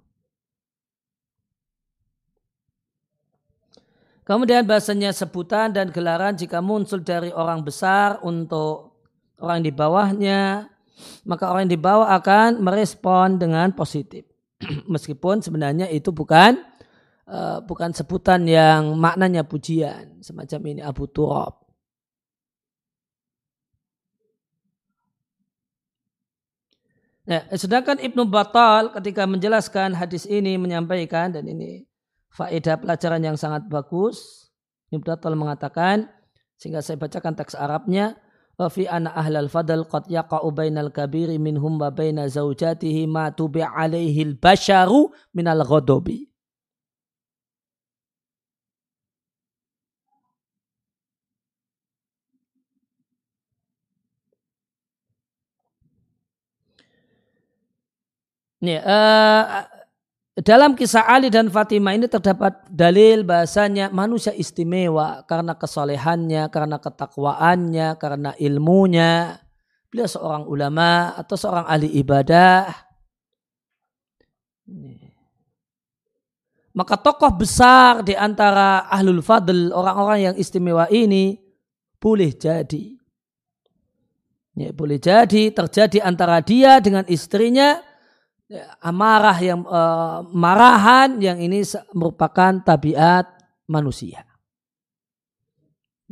Kemudian 4.24 4.64
bahasanya 4.64 5.12
sebutan 5.12 5.68
dan 5.76 5.92
gelaran 5.92 6.32
jika 6.32 6.64
muncul 6.64 7.04
dari 7.04 7.28
orang 7.28 7.60
besar 7.60 8.24
untuk 8.24 8.96
orang 9.36 9.60
di 9.60 9.68
bawahnya 9.68 10.72
maka 11.26 11.50
orang 11.50 11.66
yang 11.66 11.80
dibawa 11.80 12.14
akan 12.16 12.62
merespon 12.62 13.36
dengan 13.40 13.72
positif. 13.74 14.24
Meskipun 14.92 15.42
sebenarnya 15.42 15.90
itu 15.90 16.14
bukan 16.14 16.60
uh, 17.28 17.58
bukan 17.64 17.90
sebutan 17.92 18.46
yang 18.46 18.94
maknanya 18.96 19.42
pujian 19.44 20.20
semacam 20.22 20.60
ini 20.70 20.80
Abu 20.84 21.10
Turab. 21.10 21.63
Nah, 27.24 27.40
sedangkan 27.56 27.96
Ibnu 28.04 28.28
Batal 28.28 28.92
ketika 29.00 29.24
menjelaskan 29.24 29.96
hadis 29.96 30.28
ini 30.28 30.60
menyampaikan 30.60 31.32
dan 31.32 31.48
ini 31.48 31.88
faedah 32.36 32.76
pelajaran 32.76 33.24
yang 33.24 33.36
sangat 33.40 33.64
bagus. 33.64 34.48
Ibnu 34.92 35.00
Batal 35.00 35.32
mengatakan 35.32 36.12
sehingga 36.60 36.84
saya 36.84 37.00
bacakan 37.00 37.32
teks 37.32 37.56
Arabnya 37.56 38.20
fi 38.70 38.86
anna 38.86 39.10
ahlal 39.16 39.50
fadl 39.50 39.88
qad 39.88 40.06
yaqa'u 40.06 40.52
bainal 40.54 40.92
kabiri 40.94 41.40
minhum 41.40 41.80
wa 41.80 41.90
baina 41.90 42.30
zaujatihi 42.30 43.10
ma 43.10 43.34
tubi 43.34 43.64
alaihi 43.64 44.30
al 44.30 44.34
basharu 44.38 45.10
minal 45.34 45.66
ghadabi 45.66 46.30
Nih, 58.64 58.80
uh, 58.80 59.44
dalam 60.40 60.72
kisah 60.72 61.04
Ali 61.04 61.28
dan 61.28 61.52
Fatimah 61.52 61.92
ini 61.94 62.08
terdapat 62.08 62.64
dalil 62.72 63.22
bahasanya 63.22 63.92
manusia 63.92 64.32
istimewa 64.32 65.22
karena 65.28 65.52
kesolehannya, 65.54 66.48
karena 66.48 66.80
ketakwaannya, 66.80 67.88
karena 68.00 68.32
ilmunya. 68.40 69.38
Beliau 69.92 70.08
seorang 70.10 70.48
ulama 70.50 71.14
atau 71.14 71.36
seorang 71.38 71.68
ahli 71.70 71.86
ibadah. 72.00 72.66
Maka 76.74 76.98
tokoh 76.98 77.30
besar 77.38 78.02
di 78.02 78.18
antara 78.18 78.90
ahlul 78.90 79.22
fadl, 79.22 79.70
orang-orang 79.70 80.32
yang 80.32 80.34
istimewa 80.34 80.90
ini 80.90 81.38
boleh 82.02 82.34
jadi. 82.34 82.98
Ya, 84.58 84.74
boleh 84.74 84.98
jadi 84.98 85.54
terjadi 85.54 86.02
antara 86.02 86.42
dia 86.42 86.82
dengan 86.82 87.06
istrinya 87.06 87.78
Ya, 87.78 87.93
amarah 88.80 89.38
yang 89.40 89.64
uh, 89.64 90.20
marahan 90.28 91.16
yang 91.16 91.40
ini 91.40 91.64
merupakan 91.96 92.60
tabiat 92.60 93.24
manusia. 93.64 94.28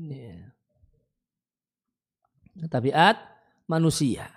Ya. 0.01 0.53
Tabiat 2.69 3.17
manusia. 3.69 4.33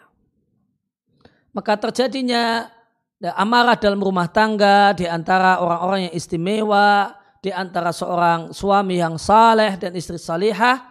Maka 1.56 1.80
terjadinya 1.80 2.68
ya, 3.16 3.32
amarah 3.40 3.80
dalam 3.80 4.04
rumah 4.04 4.28
tangga 4.28 4.92
di 4.92 5.08
antara 5.08 5.64
orang-orang 5.64 6.12
yang 6.12 6.16
istimewa, 6.20 7.16
di 7.40 7.56
antara 7.56 7.96
seorang 7.96 8.52
suami 8.52 9.00
yang 9.00 9.16
saleh 9.16 9.80
dan 9.80 9.96
istri 9.96 10.20
salihah, 10.20 10.84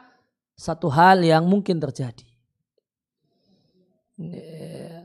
satu 0.57 0.88
hal 0.88 1.21
yang 1.21 1.45
mungkin 1.45 1.77
terjadi. 1.77 2.25
Ya 4.14 4.54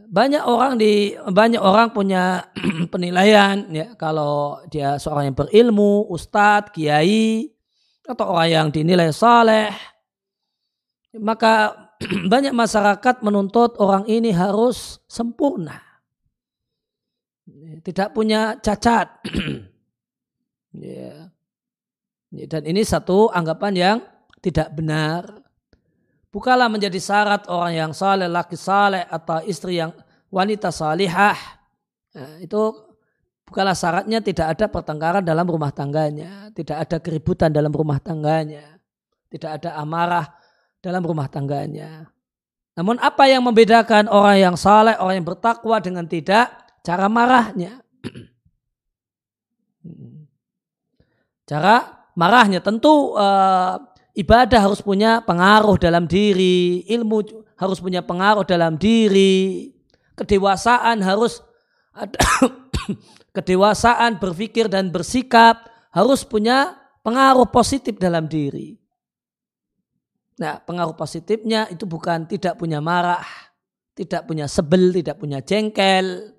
banyak 0.10 0.42
orang 0.42 0.82
di 0.82 1.14
banyak 1.14 1.62
orang 1.62 1.94
punya 1.94 2.50
penilaian 2.94 3.70
ya 3.70 3.94
kalau 3.94 4.58
dia 4.74 4.98
seorang 4.98 5.30
yang 5.30 5.38
berilmu, 5.38 6.10
ustadz, 6.10 6.74
kiai 6.74 7.54
atau 8.10 8.34
orang 8.34 8.50
yang 8.50 8.68
dinilai 8.74 9.14
saleh 9.14 9.70
maka 11.18 11.74
banyak 12.34 12.54
masyarakat 12.54 13.26
menuntut 13.26 13.82
orang 13.82 14.06
ini 14.06 14.30
harus 14.30 15.02
sempurna. 15.10 15.82
Tidak 17.82 18.14
punya 18.14 18.62
cacat. 18.62 19.26
ya. 20.78 21.34
Dan 22.30 22.62
ini 22.70 22.86
satu 22.86 23.34
anggapan 23.34 23.74
yang 23.74 23.98
tidak 24.40 24.70
benar. 24.78 25.39
Bukalah 26.30 26.70
menjadi 26.70 27.02
syarat 27.02 27.50
orang 27.50 27.74
yang 27.74 27.92
saleh, 27.94 28.30
laki 28.30 28.54
saleh 28.54 29.02
atau 29.10 29.42
istri 29.50 29.82
yang 29.82 29.90
wanita 30.30 30.70
salihah. 30.70 31.34
Nah, 32.14 32.38
itu 32.38 32.62
bukanlah 33.50 33.74
syaratnya 33.74 34.22
tidak 34.22 34.54
ada 34.54 34.70
pertengkaran 34.70 35.26
dalam 35.26 35.50
rumah 35.50 35.74
tangganya, 35.74 36.54
tidak 36.54 36.86
ada 36.86 37.02
keributan 37.02 37.50
dalam 37.50 37.74
rumah 37.74 37.98
tangganya, 37.98 38.78
tidak 39.34 39.58
ada 39.58 39.82
amarah 39.82 40.30
dalam 40.86 41.02
rumah 41.02 41.26
tangganya. 41.26 42.06
Namun 42.78 43.02
apa 43.02 43.26
yang 43.26 43.42
membedakan 43.44 44.06
orang 44.08 44.38
yang 44.38 44.56
saleh, 44.56 44.96
orang 45.02 45.20
yang 45.20 45.28
bertakwa 45.28 45.82
dengan 45.82 46.06
tidak? 46.06 46.54
Cara 46.86 47.10
marahnya. 47.10 47.82
Cara 51.50 52.06
marahnya 52.14 52.62
tentu 52.62 53.18
uh, 53.18 53.82
ibadah 54.18 54.60
harus 54.60 54.82
punya 54.82 55.22
pengaruh 55.24 55.78
dalam 55.78 56.10
diri, 56.10 56.86
ilmu 56.88 57.46
harus 57.60 57.78
punya 57.84 58.02
pengaruh 58.02 58.48
dalam 58.48 58.80
diri, 58.80 59.70
kedewasaan 60.16 61.04
harus 61.04 61.44
ada 61.96 62.20
kedewasaan 63.36 64.18
berpikir 64.18 64.72
dan 64.72 64.90
bersikap 64.90 65.68
harus 65.94 66.24
punya 66.24 66.78
pengaruh 67.02 67.50
positif 67.50 67.98
dalam 67.98 68.30
diri. 68.30 68.78
Nah, 70.40 70.56
pengaruh 70.64 70.96
positifnya 70.96 71.68
itu 71.68 71.84
bukan 71.84 72.24
tidak 72.24 72.56
punya 72.56 72.80
marah, 72.80 73.24
tidak 73.92 74.24
punya 74.24 74.48
sebel, 74.48 74.96
tidak 74.96 75.20
punya 75.20 75.44
jengkel. 75.44 76.32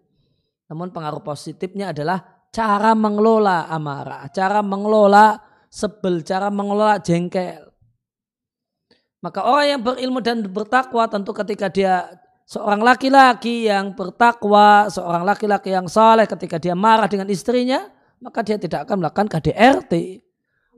Namun 0.73 0.89
pengaruh 0.89 1.21
positifnya 1.21 1.93
adalah 1.93 2.49
cara 2.49 2.97
mengelola 2.97 3.69
amarah, 3.69 4.25
cara 4.33 4.65
mengelola 4.65 5.50
sebel, 5.71 6.27
cara 6.27 6.51
mengelola 6.51 6.99
jengkel. 6.99 7.71
Maka 9.23 9.47
orang 9.47 9.67
yang 9.79 9.81
berilmu 9.85 10.19
dan 10.21 10.43
bertakwa 10.45 11.07
tentu 11.07 11.31
ketika 11.31 11.71
dia 11.71 12.09
seorang 12.49 12.83
laki-laki 12.83 13.71
yang 13.71 13.95
bertakwa, 13.95 14.91
seorang 14.91 15.23
laki-laki 15.23 15.71
yang 15.71 15.87
saleh 15.87 16.27
ketika 16.27 16.59
dia 16.59 16.75
marah 16.75 17.07
dengan 17.07 17.31
istrinya, 17.31 17.87
maka 18.19 18.43
dia 18.43 18.59
tidak 18.59 18.89
akan 18.89 19.07
melakukan 19.07 19.31
KDRT. 19.31 20.25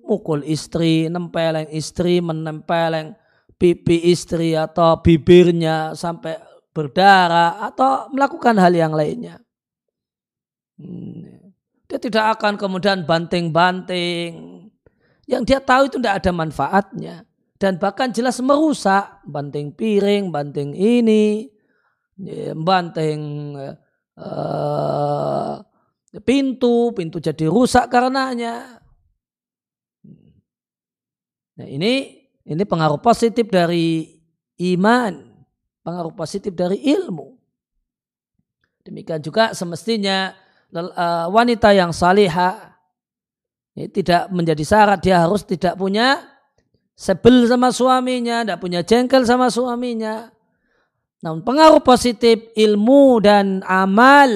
Mukul 0.03 0.43
istri, 0.45 1.07
nempeleng 1.07 1.71
istri, 1.71 2.19
menempeleng 2.19 3.15
pipi 3.55 4.11
istri 4.11 4.59
atau 4.59 4.99
bibirnya 4.99 5.95
sampai 5.95 6.35
berdarah 6.75 7.63
atau 7.63 8.11
melakukan 8.11 8.59
hal 8.59 8.75
yang 8.75 8.91
lainnya. 8.91 9.39
Hmm. 10.83 11.55
Dia 11.87 12.03
tidak 12.03 12.41
akan 12.41 12.59
kemudian 12.59 13.07
banting-banting. 13.07 14.62
Yang 15.33 15.43
dia 15.49 15.61
tahu 15.65 15.89
itu 15.89 15.97
tidak 15.97 16.21
ada 16.21 16.31
manfaatnya. 16.37 17.25
Dan 17.57 17.81
bahkan 17.81 18.13
jelas 18.13 18.37
merusak. 18.45 19.25
Banting 19.25 19.73
piring, 19.73 20.29
banting 20.29 20.77
ini. 20.77 21.49
Banting 22.53 23.21
uh, 24.21 25.57
pintu. 26.21 26.93
Pintu 26.93 27.17
jadi 27.17 27.49
rusak 27.49 27.89
karenanya. 27.89 28.77
Nah 31.57 31.69
ini 31.69 32.21
ini 32.45 32.63
pengaruh 32.69 33.01
positif 33.01 33.49
dari 33.49 34.21
iman. 34.77 35.33
Pengaruh 35.81 36.13
positif 36.13 36.53
dari 36.53 36.77
ilmu. 36.93 37.41
Demikian 38.85 39.23
juga 39.25 39.57
semestinya 39.57 40.37
uh, 40.75 41.27
wanita 41.33 41.71
yang 41.73 41.95
salihah 41.95 42.72
ini 43.73 43.89
tidak 43.89 44.29
menjadi 44.29 44.65
syarat 44.65 45.01
dia 45.01 45.25
harus 45.25 45.45
tidak 45.49 45.81
punya 45.81 46.21
sebel 46.93 47.49
sama 47.49 47.73
suaminya, 47.73 48.45
tidak 48.45 48.61
punya 48.61 48.81
jengkel 48.85 49.25
sama 49.25 49.49
suaminya. 49.49 50.29
Namun 51.25 51.41
pengaruh 51.47 51.81
positif 51.81 52.53
ilmu 52.59 53.23
dan 53.23 53.63
amal, 53.65 54.29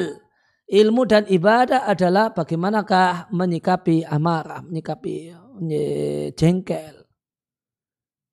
ilmu 0.71 1.03
dan 1.05 1.27
ibadah 1.29 1.85
adalah 1.85 2.33
bagaimanakah 2.33 3.29
menyikapi 3.35 4.07
amarah, 4.07 4.63
menyikapi 4.65 5.35
jengkel. 6.33 7.05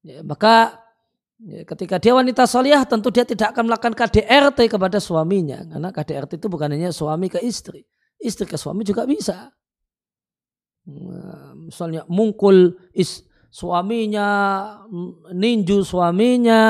Ya, 0.04 0.20
maka 0.24 0.84
ya, 1.40 1.64
ketika 1.64 2.00
dia 2.00 2.14
wanita 2.16 2.44
salihah 2.44 2.84
tentu 2.84 3.08
dia 3.12 3.24
tidak 3.24 3.56
akan 3.56 3.72
melakukan 3.72 3.96
KDRT 3.96 4.72
kepada 4.72 5.00
suaminya. 5.04 5.64
Karena 5.68 5.90
KDRT 5.92 6.32
itu 6.40 6.48
bukan 6.48 6.72
hanya 6.72 6.92
suami 6.94 7.28
ke 7.28 7.40
istri 7.44 7.84
istri 8.24 8.48
ke 8.48 8.56
suami 8.56 8.88
juga 8.88 9.04
bisa. 9.04 9.52
Misalnya 11.56 12.04
mungkul 12.12 12.76
is, 12.92 13.24
suaminya, 13.54 14.28
ninju 15.30 15.86
suaminya, 15.86 16.64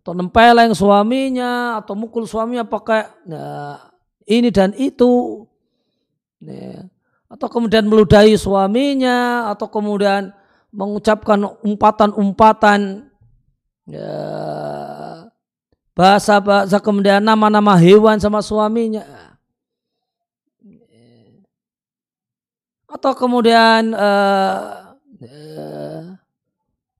atau 0.00 0.12
nempeleng 0.16 0.72
suaminya, 0.72 1.76
atau 1.82 1.92
mukul 1.92 2.24
suaminya 2.24 2.64
pakai 2.64 3.28
nah, 3.28 3.92
ini 4.26 4.48
dan 4.48 4.72
itu, 4.74 5.44
atau 7.28 7.48
kemudian 7.50 7.86
meludahi 7.86 8.34
suaminya, 8.40 9.50
atau 9.52 9.68
kemudian 9.68 10.32
mengucapkan 10.72 11.42
umpatan-umpatan 11.62 13.06
ya, 13.88 14.12
bahasa 15.96 16.36
bahasa 16.42 16.76
kemudian 16.82 17.24
nama-nama 17.24 17.76
hewan 17.80 18.20
sama 18.20 18.44
suaminya 18.44 19.25
atau 22.86 23.12
kemudian 23.18 23.90
uh, 23.92 24.86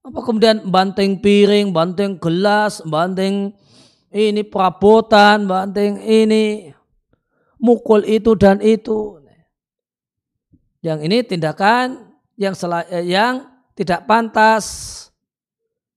apa 0.06 0.18
kemudian 0.22 0.62
banting 0.66 1.18
piring, 1.18 1.74
banting 1.74 2.18
gelas, 2.18 2.82
banting 2.86 3.54
ini 4.14 4.42
perabotan, 4.46 5.46
banting 5.50 5.98
ini 6.02 6.70
mukul 7.58 8.06
itu 8.06 8.34
dan 8.38 8.62
itu. 8.62 9.18
Yang 10.82 10.98
ini 11.10 11.16
tindakan 11.26 12.14
yang 12.38 12.54
sel- 12.54 12.86
yang 13.02 13.50
tidak 13.74 14.06
pantas 14.06 14.64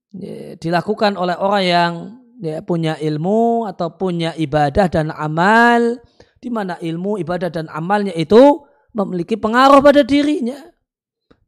ya, 0.10 0.58
dilakukan 0.58 1.14
oleh 1.14 1.38
orang 1.38 1.64
yang 1.64 1.94
ya, 2.42 2.66
punya 2.66 2.98
ilmu 2.98 3.70
atau 3.70 3.94
punya 3.94 4.34
ibadah 4.34 4.90
dan 4.90 5.14
amal 5.14 6.02
di 6.42 6.50
mana 6.50 6.82
ilmu, 6.82 7.22
ibadah 7.22 7.54
dan 7.54 7.70
amalnya 7.70 8.16
itu 8.18 8.66
memiliki 8.94 9.36
pengaruh 9.38 9.82
pada 9.84 10.02
dirinya. 10.02 10.58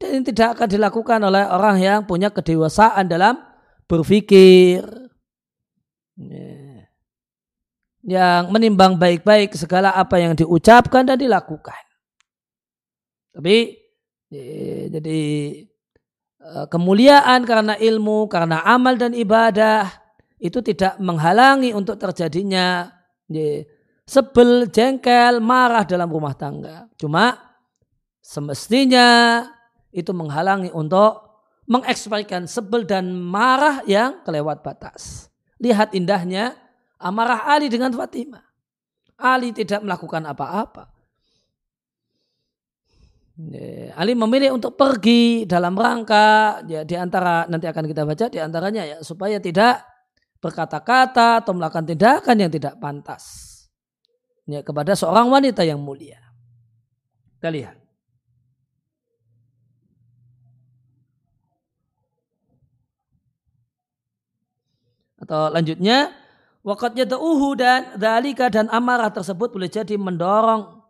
Dan 0.01 0.17
ini 0.17 0.23
tidak 0.33 0.57
akan 0.57 0.67
dilakukan 0.69 1.19
oleh 1.21 1.45
orang 1.45 1.77
yang 1.77 1.99
punya 2.09 2.33
kedewasaan 2.33 3.05
dalam 3.05 3.37
berpikir. 3.85 4.81
Ya. 6.17 6.57
Yang 8.01 8.43
menimbang 8.49 8.97
baik-baik 8.97 9.53
segala 9.53 9.93
apa 9.93 10.17
yang 10.17 10.33
diucapkan 10.33 11.05
dan 11.05 11.21
dilakukan. 11.21 11.77
Tapi 13.31 13.77
jadi 14.89 15.21
eh, 16.39 16.65
kemuliaan 16.71 17.45
karena 17.45 17.77
ilmu, 17.77 18.25
karena 18.25 18.65
amal 18.65 18.97
dan 18.97 19.13
ibadah 19.13 19.85
itu 20.41 20.63
tidak 20.65 20.97
menghalangi 20.97 21.77
untuk 21.77 22.01
terjadinya 22.01 22.89
sebel, 24.11 24.67
jengkel, 24.67 25.39
marah 25.39 25.87
dalam 25.87 26.11
rumah 26.11 26.35
tangga. 26.35 26.91
Cuma 26.99 27.31
semestinya 28.19 29.39
itu 29.95 30.11
menghalangi 30.11 30.75
untuk 30.75 31.31
mengekspresikan 31.71 32.43
sebel 32.43 32.83
dan 32.83 33.15
marah 33.15 33.79
yang 33.87 34.19
kelewat 34.27 34.59
batas. 34.59 35.31
Lihat 35.63 35.95
indahnya 35.95 36.59
amarah 36.99 37.47
Ali 37.47 37.71
dengan 37.71 37.95
Fatimah. 37.95 38.43
Ali 39.15 39.55
tidak 39.55 39.79
melakukan 39.79 40.27
apa-apa. 40.27 40.91
Ali 43.95 44.13
memilih 44.13 44.53
untuk 44.53 44.75
pergi 44.75 45.47
dalam 45.47 45.73
rangka 45.73 46.61
ya 46.67 46.83
di 46.83 46.93
antara 46.99 47.47
nanti 47.47 47.65
akan 47.65 47.85
kita 47.89 48.03
baca 48.05 48.25
di 48.27 48.37
antaranya 48.37 48.83
ya 48.85 48.97
supaya 49.01 49.41
tidak 49.41 49.81
berkata-kata 50.37 51.41
atau 51.41 51.53
melakukan 51.57 51.89
tindakan 51.89 52.37
yang 52.37 52.51
tidak 52.53 52.77
pantas 52.77 53.50
ya, 54.47 54.61
kepada 54.65 54.93
seorang 54.97 55.29
wanita 55.29 55.61
yang 55.65 55.81
mulia. 55.81 56.21
Kita 57.37 57.49
lihat. 57.49 57.77
Atau 65.21 65.53
lanjutnya, 65.53 66.09
wakatnya 66.65 67.05
uhu 67.13 67.53
dan 67.53 67.93
dalika 67.97 68.49
dan 68.49 68.65
amarah 68.73 69.13
tersebut 69.13 69.53
boleh 69.53 69.69
jadi 69.69 69.93
mendorong 69.97 70.81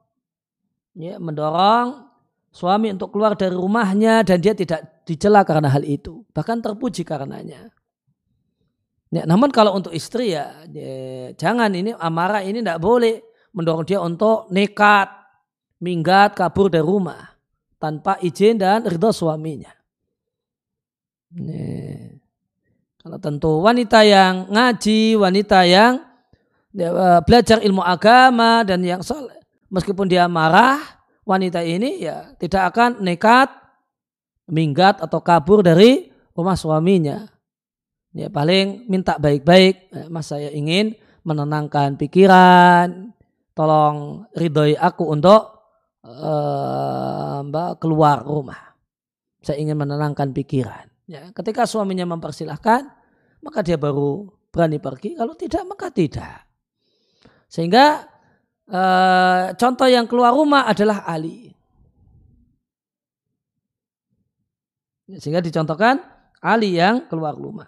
ya, 0.96 1.20
mendorong 1.20 2.08
suami 2.52 2.92
untuk 2.92 3.16
keluar 3.16 3.36
dari 3.36 3.56
rumahnya 3.56 4.24
dan 4.28 4.40
dia 4.40 4.56
tidak 4.56 5.04
dicela 5.08 5.44
karena 5.44 5.72
hal 5.72 5.84
itu. 5.84 6.24
Bahkan 6.32 6.64
terpuji 6.64 7.04
karenanya. 7.08 7.72
Ya, 9.12 9.28
namun 9.28 9.52
kalau 9.52 9.76
untuk 9.76 9.92
istri 9.92 10.32
ya, 10.32 10.64
ya 10.72 11.36
jangan 11.36 11.68
ini 11.76 11.92
amarah 12.00 12.48
ini 12.48 12.64
tidak 12.64 12.80
boleh 12.80 13.20
mendorong 13.52 13.86
dia 13.88 14.00
untuk 14.00 14.48
nekat, 14.52 15.12
minggat, 15.84 16.36
kabur 16.36 16.72
dari 16.72 16.84
rumah 16.84 17.36
tanpa 17.78 18.20
izin 18.24 18.60
dan 18.60 18.84
ridho 18.88 19.12
suaminya. 19.12 19.72
Ya. 21.36 22.20
Kalau 23.02 23.18
tentu 23.18 23.52
wanita 23.66 24.06
yang 24.06 24.52
ngaji, 24.52 25.18
wanita 25.18 25.66
yang 25.66 26.06
ya, 26.70 27.20
belajar 27.26 27.58
ilmu 27.66 27.82
agama 27.82 28.62
dan 28.62 28.86
yang 28.86 29.02
soleh, 29.02 29.42
meskipun 29.74 30.06
dia 30.06 30.30
marah, 30.30 30.78
wanita 31.26 31.66
ini 31.66 31.98
ya 31.98 32.38
tidak 32.38 32.76
akan 32.76 33.02
nekat, 33.02 33.50
minggat 34.46 35.02
atau 35.02 35.18
kabur 35.18 35.66
dari 35.66 36.14
rumah 36.38 36.54
suaminya 36.54 37.26
Ya 38.12 38.28
paling 38.28 38.92
minta 38.92 39.16
baik-baik, 39.16 39.76
eh, 39.96 40.08
Mas 40.12 40.28
saya 40.28 40.52
ingin 40.52 41.00
menenangkan 41.24 41.96
pikiran, 41.96 43.11
tolong 43.52 44.28
ridhoi 44.36 44.76
aku 44.76 45.04
untuk 45.12 45.42
uh, 46.06 47.76
keluar 47.78 48.24
rumah. 48.24 48.76
Saya 49.42 49.58
ingin 49.58 49.78
menenangkan 49.78 50.30
pikiran. 50.32 50.86
Ya, 51.10 51.34
ketika 51.34 51.66
suaminya 51.66 52.06
mempersilahkan, 52.08 52.88
maka 53.42 53.60
dia 53.66 53.76
baru 53.76 54.30
berani 54.54 54.78
pergi. 54.78 55.18
Kalau 55.18 55.34
tidak, 55.34 55.64
maka 55.66 55.90
tidak. 55.90 56.46
Sehingga 57.52 58.06
uh, 58.70 59.52
contoh 59.58 59.88
yang 59.90 60.06
keluar 60.08 60.32
rumah 60.32 60.70
adalah 60.70 61.04
Ali. 61.04 61.52
Sehingga 65.12 65.44
dicontohkan 65.44 66.00
Ali 66.40 66.80
yang 66.80 67.10
keluar 67.12 67.36
rumah. 67.36 67.68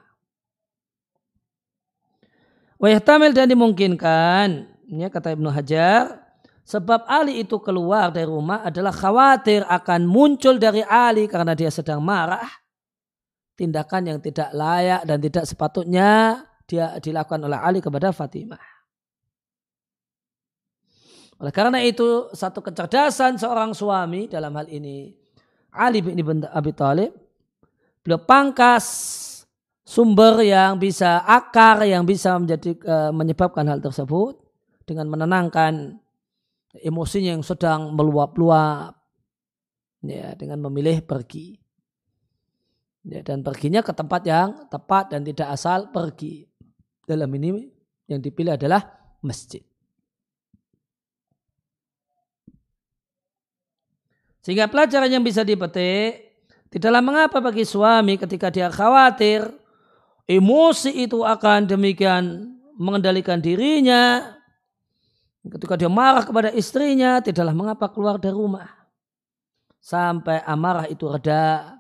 Wayahtamil 2.80 3.32
dan 3.32 3.48
dimungkinkan, 3.48 4.73
ya 5.00 5.10
kata 5.10 5.34
Ibnu 5.34 5.50
Hajar, 5.50 6.22
sebab 6.68 7.08
Ali 7.10 7.42
itu 7.42 7.58
keluar 7.64 8.14
dari 8.14 8.30
rumah 8.30 8.62
adalah 8.62 8.94
khawatir 8.94 9.66
akan 9.66 10.06
muncul 10.06 10.62
dari 10.62 10.86
Ali 10.86 11.26
karena 11.26 11.58
dia 11.58 11.74
sedang 11.74 12.04
marah. 12.04 12.46
Tindakan 13.54 14.10
yang 14.10 14.20
tidak 14.20 14.50
layak 14.50 15.06
dan 15.06 15.22
tidak 15.22 15.46
sepatutnya 15.46 16.42
dia 16.66 16.98
dilakukan 16.98 17.46
oleh 17.46 17.60
Ali 17.62 17.80
kepada 17.86 18.10
Fatimah. 18.10 18.74
Oleh 21.38 21.54
karena 21.54 21.82
itu 21.84 22.32
satu 22.34 22.64
kecerdasan 22.64 23.38
seorang 23.38 23.76
suami 23.76 24.32
dalam 24.32 24.54
hal 24.58 24.70
ini 24.70 25.12
Ali 25.74 26.06
bin 26.06 26.18
Abi 26.50 26.72
Thalib 26.72 27.12
beliau 28.06 28.22
pangkas 28.22 28.86
sumber 29.84 30.44
yang 30.44 30.78
bisa 30.78 31.24
akar 31.24 31.84
yang 31.88 32.04
bisa 32.04 32.36
menjadi 32.38 32.78
uh, 32.86 33.12
menyebabkan 33.12 33.68
hal 33.68 33.80
tersebut 33.80 34.43
dengan 34.84 35.08
menenangkan 35.08 36.00
emosinya 36.84 37.38
yang 37.38 37.46
sedang 37.46 37.94
meluap-luap 37.94 38.98
ya 40.04 40.36
dengan 40.36 40.60
memilih 40.68 41.00
pergi 41.06 41.56
ya, 43.08 43.24
dan 43.24 43.46
perginya 43.46 43.80
ke 43.80 43.96
tempat 43.96 44.22
yang 44.28 44.50
tepat 44.68 45.16
dan 45.16 45.24
tidak 45.24 45.48
asal 45.54 45.92
pergi 45.94 46.44
dalam 47.08 47.32
ini 47.36 47.72
yang 48.12 48.20
dipilih 48.20 48.60
adalah 48.60 48.84
masjid 49.24 49.64
sehingga 54.44 54.68
pelajaran 54.68 55.08
yang 55.08 55.24
bisa 55.24 55.48
dipetik 55.48 56.36
tidaklah 56.68 57.00
mengapa 57.00 57.40
bagi 57.40 57.64
suami 57.64 58.20
ketika 58.20 58.52
dia 58.52 58.68
khawatir 58.68 59.48
emosi 60.28 61.08
itu 61.08 61.24
akan 61.24 61.68
demikian 61.68 62.54
mengendalikan 62.78 63.40
dirinya. 63.40 64.34
Ketika 65.44 65.76
dia 65.76 65.92
marah 65.92 66.24
kepada 66.24 66.50
istrinya, 66.56 67.20
tidaklah 67.20 67.52
mengapa 67.52 67.92
keluar 67.92 68.16
dari 68.16 68.32
rumah. 68.32 68.72
Sampai 69.84 70.40
amarah 70.48 70.88
itu 70.88 71.04
reda. 71.12 71.76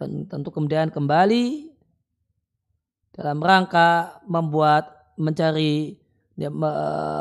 Tentu 0.00 0.48
kemudian 0.48 0.88
kembali 0.88 1.70
dalam 3.14 3.38
rangka 3.38 4.18
membuat 4.26 5.14
mencari 5.14 6.00
ya, 6.34 6.50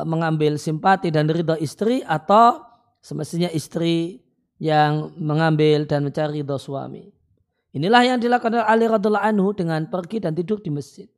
mengambil 0.08 0.58
simpati 0.58 1.14
dan 1.14 1.30
ridho 1.30 1.54
istri 1.62 2.02
atau 2.02 2.66
semestinya 3.04 3.52
istri 3.54 4.24
yang 4.58 5.14
mengambil 5.20 5.86
dan 5.86 6.08
mencari 6.08 6.42
ridho 6.42 6.58
suami. 6.58 7.14
Inilah 7.74 8.06
yang 8.06 8.18
dilakukan 8.22 8.62
oleh 8.62 8.66
Ali 8.66 8.86
radhiallahu 8.86 9.26
anhu 9.26 9.50
dengan 9.54 9.86
pergi 9.90 10.22
dan 10.22 10.34
tidur 10.38 10.62
di 10.62 10.70
masjid. 10.70 11.10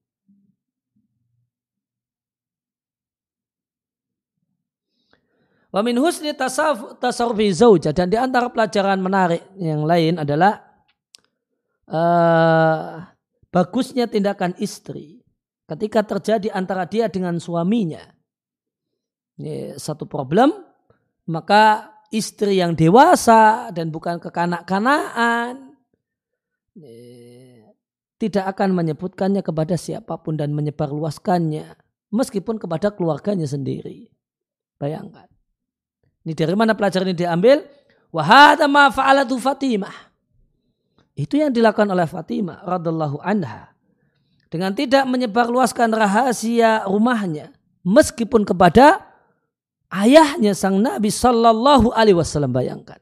Wa 5.76 5.84
min 5.84 6.00
husni 6.00 6.32
tasarrufi 6.32 7.52
zaujah 7.52 7.92
dan 7.92 8.08
di 8.08 8.16
antara 8.16 8.48
pelajaran 8.48 8.96
menarik 9.04 9.44
yang 9.60 9.84
lain 9.84 10.24
adalah 10.24 10.56
uh, 11.92 13.04
bagusnya 13.52 14.08
tindakan 14.08 14.56
istri 14.56 15.20
ketika 15.68 16.08
terjadi 16.08 16.56
antara 16.56 16.88
dia 16.88 17.12
dengan 17.12 17.36
suaminya. 17.44 18.00
Ini 19.36 19.76
satu 19.76 20.08
problem, 20.08 20.56
maka 21.28 21.92
istri 22.08 22.64
yang 22.64 22.72
dewasa 22.72 23.68
dan 23.76 23.92
bukan 23.92 24.24
kekanak-kanaan 24.24 25.76
tidak 28.16 28.46
akan 28.56 28.80
menyebutkannya 28.80 29.44
kepada 29.44 29.76
siapa 29.76 30.24
pun 30.24 30.40
dan 30.40 30.56
menyebarluaskannya 30.56 31.68
meskipun 32.16 32.64
kepada 32.64 32.96
keluarganya 32.96 33.44
sendiri. 33.44 34.08
Bayangkan. 34.80 35.35
Ini 36.26 36.34
dari 36.34 36.58
mana 36.58 36.74
pelajaran 36.74 37.14
ini 37.14 37.18
diambil? 37.22 37.62
Wahada 38.10 38.66
Fatimah. 39.38 39.94
Itu 41.14 41.38
yang 41.38 41.54
dilakukan 41.54 41.86
oleh 41.86 42.10
Fatimah 42.10 42.66
radallahu 42.66 43.22
anha. 43.22 43.72
Dengan 44.50 44.74
tidak 44.74 45.06
menyebarluaskan 45.06 45.94
rahasia 45.94 46.90
rumahnya. 46.90 47.54
Meskipun 47.86 48.42
kepada 48.42 49.06
ayahnya 49.94 50.58
sang 50.58 50.82
Nabi 50.82 51.14
sallallahu 51.14 51.94
alaihi 51.94 52.18
wasallam 52.18 52.50
bayangkan. 52.50 52.98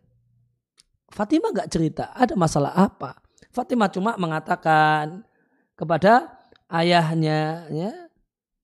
Fatimah 1.14 1.56
gak 1.56 1.72
cerita 1.72 2.12
ada 2.12 2.36
masalah 2.36 2.76
apa. 2.76 3.24
Fatimah 3.54 3.88
cuma 3.88 4.18
mengatakan 4.20 5.24
kepada 5.78 6.42
ayahnya 6.74 7.70
ya 7.70 7.92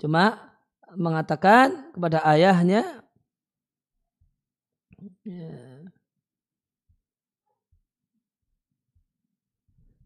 cuma 0.01 0.49
mengatakan 0.97 1.93
kepada 1.93 2.25
ayahnya 2.25 2.81
ya, 2.81 2.98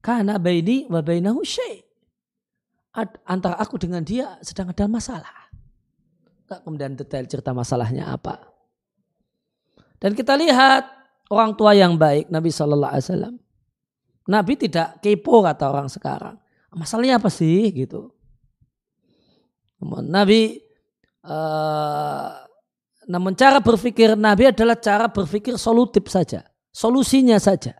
karena 0.04 0.36
baini 0.36 0.86
wa 0.92 1.00
bainahu 1.00 1.40
antara 3.24 3.56
aku 3.56 3.80
dengan 3.80 4.04
dia 4.04 4.36
sedang 4.44 4.70
ada 4.70 4.86
masalah. 4.86 5.48
Kemudian 6.52 6.94
detail 6.94 7.26
cerita 7.26 7.56
masalahnya 7.56 8.14
apa. 8.14 8.38
Dan 9.98 10.14
kita 10.14 10.36
lihat 10.36 10.86
orang 11.32 11.56
tua 11.56 11.74
yang 11.74 11.96
baik 11.96 12.28
Nabi 12.30 12.52
Shallallahu 12.52 12.92
Alaihi 12.94 13.08
Wasallam 13.08 13.36
Nabi 14.28 14.54
tidak 14.56 15.00
kepo 15.04 15.44
kata 15.44 15.72
orang 15.72 15.88
sekarang. 15.92 16.36
Masalahnya 16.76 17.18
apa 17.18 17.32
sih 17.32 17.72
gitu. 17.72 18.12
Nabi 19.84 20.64
uh, 21.28 22.42
namun 23.08 23.36
cara 23.36 23.60
berpikir 23.60 24.16
Nabi 24.16 24.52
adalah 24.52 24.80
cara 24.80 25.10
berpikir 25.12 25.60
solutif 25.60 26.08
saja, 26.08 26.44
solusinya 26.72 27.38
saja. 27.38 27.76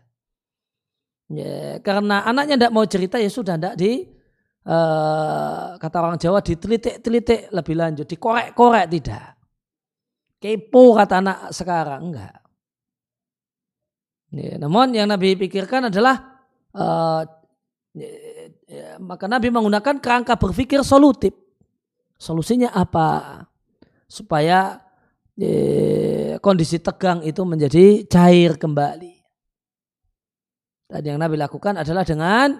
Ya, 1.32 1.80
karena 1.80 2.20
anaknya 2.28 2.60
tidak 2.60 2.72
mau 2.76 2.84
cerita 2.84 3.16
ya 3.16 3.32
sudah 3.32 3.56
tidak 3.56 3.74
di 3.80 4.04
uh, 4.68 5.80
kata 5.80 5.96
orang 5.96 6.20
Jawa 6.20 6.44
ditelitik-telitik 6.44 7.48
lebih 7.48 7.74
lanjut, 7.74 8.06
dikorek-korek 8.06 8.86
tidak. 8.92 9.34
Kepo 10.36 10.92
kata 10.92 11.24
anak 11.24 11.38
sekarang 11.56 12.12
enggak. 12.12 12.36
Ya, 14.34 14.60
namun 14.60 14.92
yang 14.92 15.08
Nabi 15.08 15.32
pikirkan 15.40 15.88
adalah 15.88 16.44
uh, 16.76 17.24
ya, 18.68 19.00
maka 19.00 19.24
Nabi 19.24 19.48
menggunakan 19.48 19.96
kerangka 20.02 20.36
berpikir 20.36 20.84
solutif. 20.84 21.32
Solusinya 22.20 22.68
apa? 22.76 23.40
Supaya 24.04 24.76
ya, 24.76 24.83
kondisi 26.38 26.78
tegang 26.78 27.26
itu 27.26 27.42
menjadi 27.42 28.06
cair 28.06 28.54
kembali. 28.54 29.14
Dan 30.84 31.02
yang 31.02 31.18
Nabi 31.18 31.34
lakukan 31.40 31.74
adalah 31.80 32.06
dengan 32.06 32.54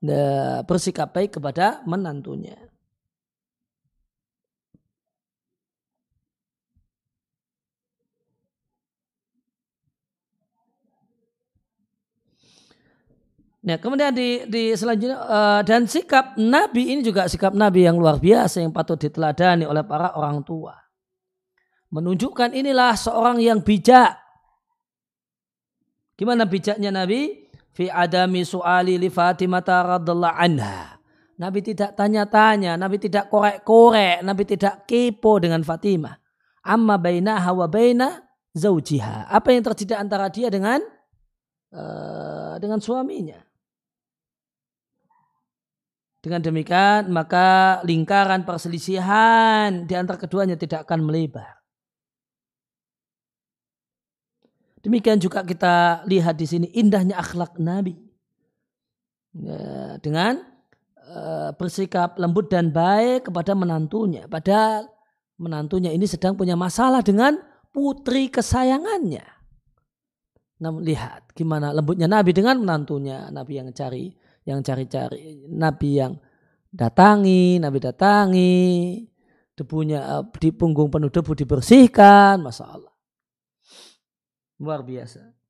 ya, 0.00 0.64
bersikap 0.64 1.12
baik 1.12 1.36
kepada 1.36 1.84
menantunya. 1.84 2.56
Nah, 13.60 13.76
kemudian 13.76 14.16
di, 14.16 14.48
di 14.48 14.72
selanjutnya 14.72 15.20
uh, 15.20 15.60
dan 15.60 15.84
sikap 15.84 16.32
Nabi 16.40 16.96
ini 16.96 17.04
juga 17.04 17.28
sikap 17.28 17.52
Nabi 17.52 17.84
yang 17.84 18.00
luar 18.00 18.16
biasa 18.16 18.64
yang 18.64 18.72
patut 18.72 18.96
diteladani 18.96 19.68
oleh 19.68 19.84
para 19.84 20.16
orang 20.16 20.40
tua. 20.40 20.80
Menunjukkan 21.90 22.54
inilah 22.54 22.94
seorang 22.94 23.42
yang 23.42 23.58
bijak. 23.66 24.14
Gimana 26.14 26.46
bijaknya 26.46 26.94
Nabi? 26.94 27.50
Fi 27.74 27.90
adami 27.90 28.46
su'ali 28.46 28.98
li 28.98 29.10
Fatimah 29.10 29.62
radhiallahu 29.98 30.36
anha. 30.38 31.00
Nabi 31.40 31.64
tidak 31.64 31.96
tanya-tanya, 31.96 32.76
Nabi 32.76 33.00
tidak 33.00 33.32
korek-korek, 33.32 34.20
Nabi 34.20 34.44
tidak 34.44 34.84
kepo 34.84 35.40
dengan 35.40 35.64
Fatimah. 35.64 36.12
Amma 36.68 37.00
baina 37.00 37.40
hawa 37.40 37.64
baina 37.64 38.20
zaujiha. 38.52 39.32
Apa 39.32 39.56
yang 39.56 39.64
terjadi 39.64 39.96
antara 39.96 40.28
dia 40.28 40.52
dengan 40.52 40.84
uh, 41.72 42.60
dengan 42.60 42.84
suaminya. 42.84 43.40
Dengan 46.20 46.44
demikian 46.44 47.08
maka 47.08 47.80
lingkaran 47.88 48.44
perselisihan 48.44 49.88
di 49.88 49.96
antara 49.96 50.20
keduanya 50.20 50.60
tidak 50.60 50.84
akan 50.84 51.08
melebar. 51.08 51.59
Demikian 54.80 55.20
juga 55.20 55.44
kita 55.44 56.04
lihat 56.08 56.40
di 56.40 56.46
sini 56.48 56.66
indahnya 56.72 57.20
akhlak 57.20 57.60
Nabi. 57.60 57.96
Ya, 59.30 60.00
dengan 60.02 60.42
uh, 61.06 61.52
bersikap 61.54 62.16
lembut 62.16 62.48
dan 62.48 62.72
baik 62.72 63.28
kepada 63.28 63.52
menantunya. 63.52 64.26
Padahal 64.26 64.88
menantunya 65.36 65.92
ini 65.92 66.08
sedang 66.08 66.34
punya 66.34 66.56
masalah 66.56 67.04
dengan 67.04 67.36
putri 67.70 68.32
kesayangannya. 68.32 69.24
Namun 70.60 70.84
lihat 70.84 71.32
gimana 71.32 71.72
lembutnya 71.72 72.08
Nabi 72.08 72.32
dengan 72.32 72.60
menantunya. 72.60 73.28
Nabi 73.28 73.60
yang 73.60 73.68
cari 73.72 74.12
yang 74.44 74.64
cari-cari 74.64 75.46
nabi 75.52 76.00
yang 76.00 76.16
datangi, 76.72 77.60
nabi 77.60 77.78
datangi, 77.78 78.64
debunya 79.54 80.00
eh, 80.20 80.24
di 80.40 80.50
punggung 80.54 80.88
penuh 80.88 81.12
debu 81.12 81.32
dibersihkan, 81.36 82.40
masya 82.40 82.66
Allah. 82.66 82.89
Luar 84.60 84.84
biasa. 84.84 85.40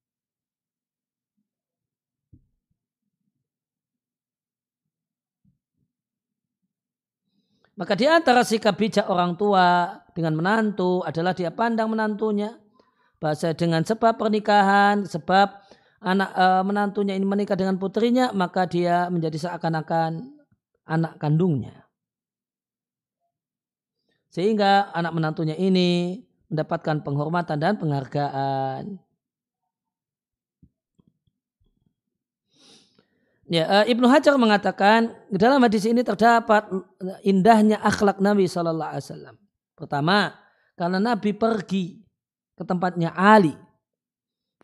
Maka 7.81 7.96
di 7.96 8.05
antara 8.05 8.44
sikap 8.44 8.77
bijak 8.77 9.09
orang 9.09 9.40
tua 9.40 9.99
dengan 10.12 10.37
menantu 10.37 11.01
adalah 11.01 11.33
dia 11.33 11.49
pandang 11.49 11.88
menantunya. 11.88 12.53
Bahasa 13.16 13.57
dengan 13.57 13.85
sebab 13.85 14.20
pernikahan, 14.20 15.09
sebab 15.09 15.49
anak 16.05 16.31
e, 16.33 16.46
menantunya 16.64 17.16
ini 17.16 17.25
menikah 17.25 17.57
dengan 17.57 17.81
putrinya, 17.81 18.33
maka 18.37 18.68
dia 18.68 19.09
menjadi 19.09 19.49
seakan-akan 19.49 20.40
anak 20.88 21.16
kandungnya. 21.16 21.88
Sehingga 24.29 24.92
anak 24.92 25.12
menantunya 25.16 25.57
ini 25.57 26.20
mendapatkan 26.50 27.00
penghormatan 27.06 27.56
dan 27.56 27.79
penghargaan. 27.79 28.98
Ya, 33.50 33.66
uh, 33.66 33.85
Ibnu 33.87 34.06
Hajar 34.06 34.38
mengatakan 34.38 35.10
dalam 35.31 35.58
hadis 35.66 35.83
ini 35.83 36.06
terdapat 36.06 36.70
indahnya 37.27 37.83
akhlak 37.83 38.22
Nabi 38.22 38.46
Shallallahu 38.46 38.90
Alaihi 38.94 39.06
Wasallam. 39.10 39.37
Pertama, 39.75 40.38
karena 40.79 40.98
Nabi 41.02 41.35
pergi 41.35 41.98
ke 42.54 42.62
tempatnya 42.62 43.10
Ali 43.10 43.54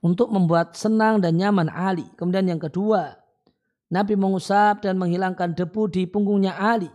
untuk 0.02 0.30
membuat 0.30 0.78
senang 0.78 1.18
dan 1.18 1.34
nyaman 1.34 1.66
Ali. 1.66 2.06
Kemudian 2.14 2.46
yang 2.46 2.62
kedua, 2.62 3.18
Nabi 3.90 4.18
mengusap 4.18 4.82
dan 4.82 4.98
menghilangkan 4.98 5.54
debu 5.54 5.90
di 5.90 6.06
punggungnya 6.06 6.54
Ali. 6.58 6.90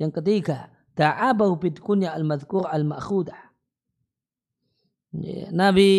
Yang 0.00 0.20
ketiga, 0.20 0.71
da'abahu 0.96 1.60
bidkunya 1.60 2.12
al-madhkur 2.12 2.68
al-ma'khudah. 2.68 3.52
Nabi 5.52 5.90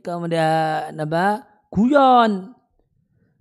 kemudian 0.00 0.96
Nabi 0.96 1.44
guyon 1.68 2.56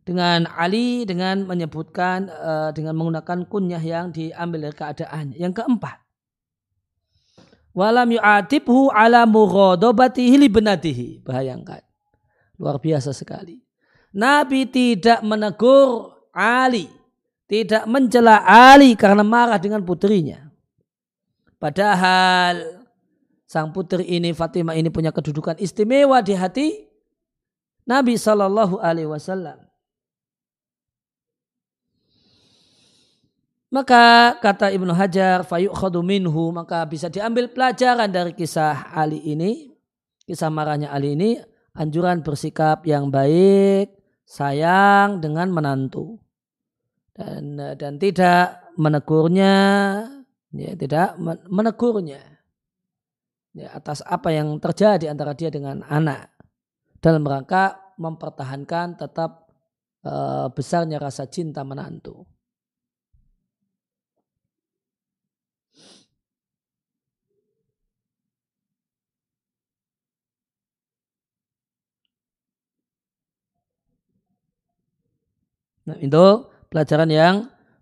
dengan 0.04 0.44
Ali 0.52 1.08
dengan 1.08 1.48
menyebutkan 1.48 2.28
uh, 2.28 2.70
dengan 2.76 3.00
menggunakan 3.00 3.48
kunyah 3.48 3.80
yang 3.80 4.12
diambil 4.12 4.68
dari 4.68 4.76
keadaan. 4.76 5.32
Yang 5.40 5.64
keempat, 5.64 6.04
walam 7.72 8.12
yu'atibhu 8.12 8.92
ala 8.92 9.24
mughadabatihi 9.24 10.36
li 10.36 10.50
benatihi. 10.52 11.08
Bayangkan. 11.24 11.80
Luar 12.60 12.84
biasa 12.84 13.16
sekali. 13.16 13.56
Nabi 14.12 14.68
tidak 14.68 15.24
menegur 15.24 16.12
Ali, 16.36 16.92
tidak 17.48 17.88
mencela 17.88 18.44
Ali 18.44 19.00
karena 19.00 19.24
marah 19.24 19.58
dengan 19.64 19.80
putrinya. 19.88 20.51
Padahal 21.62 22.82
sang 23.46 23.70
putri 23.70 24.02
ini 24.18 24.34
Fatimah 24.34 24.74
ini 24.74 24.90
punya 24.90 25.14
kedudukan 25.14 25.62
istimewa 25.62 26.18
di 26.26 26.34
hati 26.34 26.90
Nabi 27.86 28.18
Shallallahu 28.18 28.82
Alaihi 28.82 29.06
Wasallam. 29.06 29.62
Maka 33.72 34.36
kata 34.42 34.74
Ibnu 34.74 34.92
Hajar, 34.92 35.48
fayukhadu 35.48 36.04
minhu, 36.04 36.52
maka 36.52 36.84
bisa 36.84 37.08
diambil 37.08 37.48
pelajaran 37.48 38.12
dari 38.12 38.36
kisah 38.36 38.92
Ali 38.92 39.24
ini, 39.24 39.72
kisah 40.28 40.52
marahnya 40.52 40.92
Ali 40.92 41.16
ini, 41.16 41.40
anjuran 41.72 42.20
bersikap 42.20 42.84
yang 42.84 43.08
baik, 43.08 43.96
sayang 44.28 45.24
dengan 45.24 45.56
menantu. 45.56 46.20
Dan 47.16 47.56
dan 47.80 47.96
tidak 47.96 48.76
menegurnya, 48.76 49.56
ya, 50.52 50.76
tidak 50.76 51.16
menegurnya 51.48 52.22
ya, 53.56 53.76
atas 53.76 54.04
apa 54.04 54.32
yang 54.32 54.60
terjadi 54.60 55.12
antara 55.12 55.36
dia 55.36 55.52
dengan 55.52 55.84
anak 55.88 56.32
dalam 57.02 57.26
rangka 57.26 57.96
mempertahankan 57.98 59.00
tetap 59.00 59.50
uh, 60.06 60.48
besarnya 60.54 60.98
rasa 61.02 61.28
cinta 61.28 61.66
menantu. 61.66 62.26
Nah, 75.82 75.98
itu 75.98 76.26
pelajaran 76.70 77.10
yang 77.10 77.36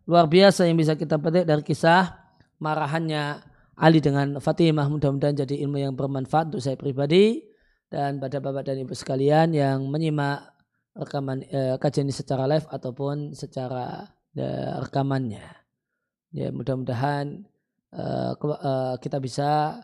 luar 0.08 0.26
biasa 0.26 0.66
yang 0.66 0.80
bisa 0.80 0.96
kita 0.96 1.20
petik 1.20 1.46
dari 1.46 1.62
kisah 1.62 2.19
marahannya 2.60 3.44
Ali 3.80 4.04
dengan 4.04 4.44
Fatimah. 4.44 4.92
Mudah-mudahan 4.92 5.40
jadi 5.40 5.56
ilmu 5.64 5.80
yang 5.80 5.94
bermanfaat 5.96 6.52
untuk 6.52 6.62
saya 6.64 6.76
pribadi 6.76 7.40
dan 7.88 8.20
pada 8.20 8.38
bapak 8.44 8.68
dan 8.68 8.78
ibu 8.84 8.94
sekalian 8.94 9.56
yang 9.56 9.88
menyimak 9.88 10.52
rekaman 10.94 11.48
eh, 11.48 11.80
kajian 11.80 12.12
ini 12.12 12.14
secara 12.14 12.44
live 12.46 12.68
ataupun 12.68 13.34
secara 13.34 14.04
eh, 14.36 14.76
rekamannya. 14.84 15.48
Ya, 16.36 16.52
mudah-mudahan 16.52 17.48
eh, 17.96 18.32
eh, 18.36 18.96
kita 19.00 19.18
bisa 19.24 19.80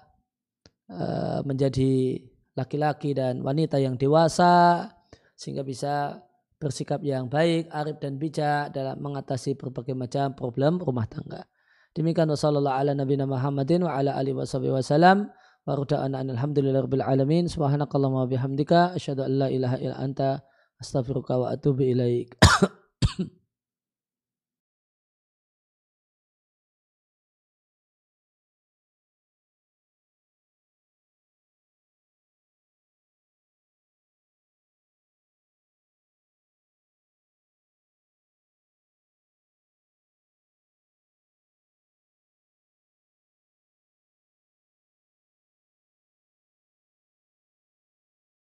eh, 0.92 1.40
menjadi 1.48 2.20
laki-laki 2.56 3.16
dan 3.16 3.40
wanita 3.42 3.80
yang 3.80 3.96
dewasa 3.96 4.86
sehingga 5.36 5.64
bisa 5.64 6.20
bersikap 6.56 7.04
yang 7.04 7.28
baik, 7.28 7.68
arif 7.72 8.00
dan 8.00 8.16
bijak 8.16 8.72
dalam 8.72 8.96
mengatasi 9.00 9.60
berbagai 9.60 9.92
macam 9.92 10.32
problem 10.36 10.80
rumah 10.80 11.04
tangga. 11.08 11.44
Demikian 11.96 12.28
wasallallahu 12.28 12.76
ala 12.76 12.92
nabiyina 12.92 13.24
Muhammadin 13.24 13.88
wa 13.88 13.96
ala 13.96 14.20
alihi 14.20 14.36
wasallam 14.36 15.32
wa 15.66 15.74
alamin 17.08 17.48
subhanakallahumma 17.48 18.28
bihamdika 18.28 18.94
asyhadu 19.00 19.24
an 19.24 19.32
la 19.40 19.48
ilaha 19.48 19.80
illa 19.80 19.96
anta 19.98 20.44
astaghfiruka 20.78 21.40
wa 21.40 21.56
atubu 21.56 21.88
ilaik. 21.88 22.36